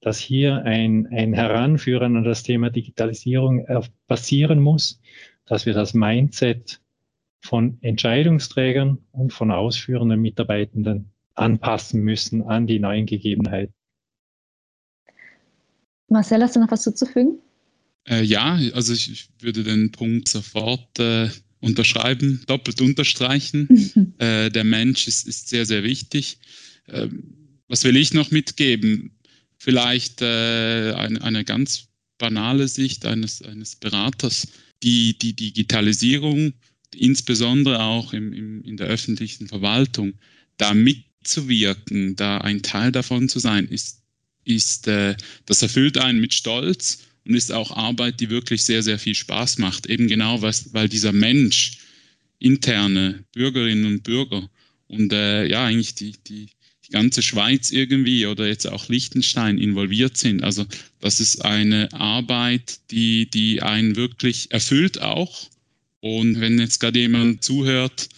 Dass 0.00 0.18
hier 0.18 0.62
ein, 0.64 1.08
ein 1.08 1.32
Heranführen 1.32 2.16
an 2.16 2.24
das 2.24 2.42
Thema 2.42 2.70
Digitalisierung 2.70 3.66
passieren 4.06 4.60
muss, 4.60 5.00
dass 5.46 5.64
wir 5.64 5.72
das 5.72 5.94
Mindset 5.94 6.80
von 7.40 7.78
Entscheidungsträgern 7.80 8.98
und 9.12 9.32
von 9.32 9.50
ausführenden 9.50 10.20
Mitarbeitenden 10.20 11.12
anpassen 11.38 12.02
müssen 12.02 12.42
an 12.42 12.66
die 12.66 12.78
neuen 12.78 13.06
Gegebenheiten. 13.06 13.72
Marcel, 16.08 16.42
hast 16.42 16.56
du 16.56 16.60
noch 16.60 16.70
was 16.70 16.82
zuzufügen? 16.82 17.38
Äh, 18.08 18.22
ja, 18.22 18.58
also 18.72 18.92
ich, 18.92 19.10
ich, 19.10 19.28
würde 19.40 19.62
den 19.62 19.92
Punkt 19.92 20.28
sofort 20.28 20.98
äh, 20.98 21.28
unterschreiben, 21.60 22.42
doppelt 22.46 22.80
unterstreichen. 22.80 24.14
äh, 24.18 24.50
der 24.50 24.64
Mensch 24.64 25.06
ist, 25.06 25.26
ist, 25.28 25.48
sehr, 25.48 25.66
sehr 25.66 25.84
wichtig. 25.84 26.38
Ähm, 26.88 27.34
was 27.68 27.84
will 27.84 27.96
ich 27.96 28.14
noch 28.14 28.30
mitgeben? 28.30 29.12
Vielleicht 29.58 30.22
äh, 30.22 30.92
eine, 30.96 31.22
eine, 31.22 31.44
ganz 31.44 31.88
banale 32.16 32.68
Sicht 32.68 33.04
eines, 33.04 33.42
eines 33.42 33.76
Beraters. 33.76 34.48
Die, 34.82 35.18
die 35.18 35.34
Digitalisierung, 35.34 36.54
insbesondere 36.94 37.82
auch 37.82 38.12
im, 38.12 38.32
im, 38.32 38.62
in 38.62 38.76
der 38.76 38.86
öffentlichen 38.86 39.48
Verwaltung, 39.48 40.14
da 40.56 40.72
mitzuwirken, 41.20 42.16
da 42.16 42.38
ein 42.38 42.62
Teil 42.62 42.92
davon 42.92 43.28
zu 43.28 43.38
sein, 43.38 43.66
ist 43.68 43.98
ist, 44.48 44.88
äh, 44.88 45.14
das 45.46 45.62
erfüllt 45.62 45.98
einen 45.98 46.20
mit 46.20 46.34
Stolz 46.34 47.00
und 47.26 47.34
ist 47.34 47.52
auch 47.52 47.70
Arbeit, 47.70 48.20
die 48.20 48.30
wirklich 48.30 48.64
sehr, 48.64 48.82
sehr 48.82 48.98
viel 48.98 49.14
Spaß 49.14 49.58
macht. 49.58 49.86
Eben 49.86 50.08
genau, 50.08 50.42
was, 50.42 50.72
weil 50.72 50.88
dieser 50.88 51.12
Mensch, 51.12 51.78
interne 52.38 53.24
Bürgerinnen 53.32 53.84
und 53.86 54.02
Bürger 54.04 54.48
und 54.86 55.12
äh, 55.12 55.46
ja, 55.46 55.66
eigentlich 55.66 55.94
die, 55.94 56.14
die, 56.26 56.48
die 56.86 56.92
ganze 56.92 57.20
Schweiz 57.20 57.70
irgendwie 57.70 58.26
oder 58.26 58.46
jetzt 58.46 58.66
auch 58.66 58.88
Liechtenstein 58.88 59.58
involviert 59.58 60.16
sind. 60.16 60.42
Also 60.42 60.64
das 61.00 61.20
ist 61.20 61.44
eine 61.44 61.92
Arbeit, 61.92 62.80
die, 62.90 63.28
die 63.28 63.60
einen 63.60 63.96
wirklich 63.96 64.50
erfüllt 64.50 65.00
auch. 65.00 65.50
Und 66.00 66.40
wenn 66.40 66.58
jetzt 66.58 66.78
gerade 66.78 67.00
jemand 67.00 67.44
zuhört, 67.44 68.08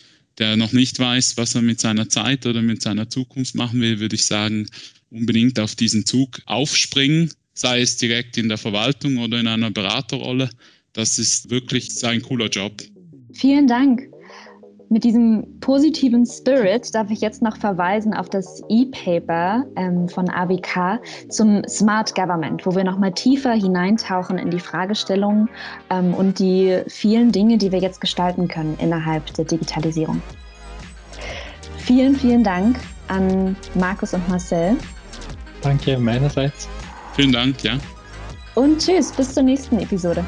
der 0.41 0.57
noch 0.57 0.73
nicht 0.73 0.99
weiß, 0.99 1.37
was 1.37 1.55
er 1.55 1.63
mit 1.63 1.81
seiner 1.81 2.09
Zeit 2.09 2.47
oder 2.47 2.63
mit 2.63 2.83
seiner 2.83 3.09
Zukunft 3.09 3.55
machen 3.55 3.81
will, 3.81 4.01
würde 4.01 4.17
ich 4.17 4.25
sagen, 4.25 4.67
unbedingt 5.11 5.61
auf 5.61 5.75
diesen 5.75 6.07
Zug 6.07 6.41
aufspringen, 6.47 7.31
sei 7.53 7.83
es 7.83 7.97
direkt 7.99 8.39
in 8.39 8.49
der 8.49 8.59
Verwaltung 8.59 9.19
oder 9.19 9.39
in 9.39 9.47
einer 9.47 9.71
Beraterrolle. 9.71 10.51
Das 10.93 11.19
ist 11.19 11.51
wirklich 11.51 12.05
ein 12.05 12.23
cooler 12.23 12.49
Job. 12.49 12.83
Vielen 13.35 13.67
Dank. 13.67 14.09
Mit 14.93 15.05
diesem 15.05 15.61
positiven 15.61 16.27
Spirit 16.27 16.93
darf 16.97 17.11
ich 17.11 17.21
jetzt 17.21 17.43
noch 17.43 17.57
verweisen 17.57 18.13
auf 18.13 18.29
das 18.29 18.61
E-Paper 18.69 19.65
ähm, 19.77 20.09
von 20.09 20.29
AWK 20.29 21.01
zum 21.29 21.63
Smart 21.69 22.13
Government, 22.17 22.67
wo 22.67 22.75
wir 22.75 22.83
nochmal 22.83 23.13
tiefer 23.13 23.53
hineintauchen 23.53 24.37
in 24.37 24.51
die 24.51 24.59
Fragestellungen 24.59 25.49
ähm, 25.91 26.13
und 26.13 26.41
die 26.41 26.83
vielen 26.89 27.31
Dinge, 27.31 27.57
die 27.57 27.71
wir 27.71 27.79
jetzt 27.79 28.01
gestalten 28.01 28.49
können 28.49 28.77
innerhalb 28.81 29.33
der 29.35 29.45
Digitalisierung. 29.45 30.21
Vielen, 31.77 32.17
vielen 32.17 32.43
Dank 32.43 32.81
an 33.07 33.55
Markus 33.77 34.13
und 34.13 34.29
Marcel. 34.29 34.77
Danke 35.63 35.99
meinerseits. 35.99 36.69
Vielen 37.15 37.31
Dank, 37.31 37.63
ja. 37.63 37.79
Und 38.57 38.79
tschüss, 38.79 39.13
bis 39.13 39.35
zur 39.35 39.45
nächsten 39.45 39.79
Episode. 39.79 40.25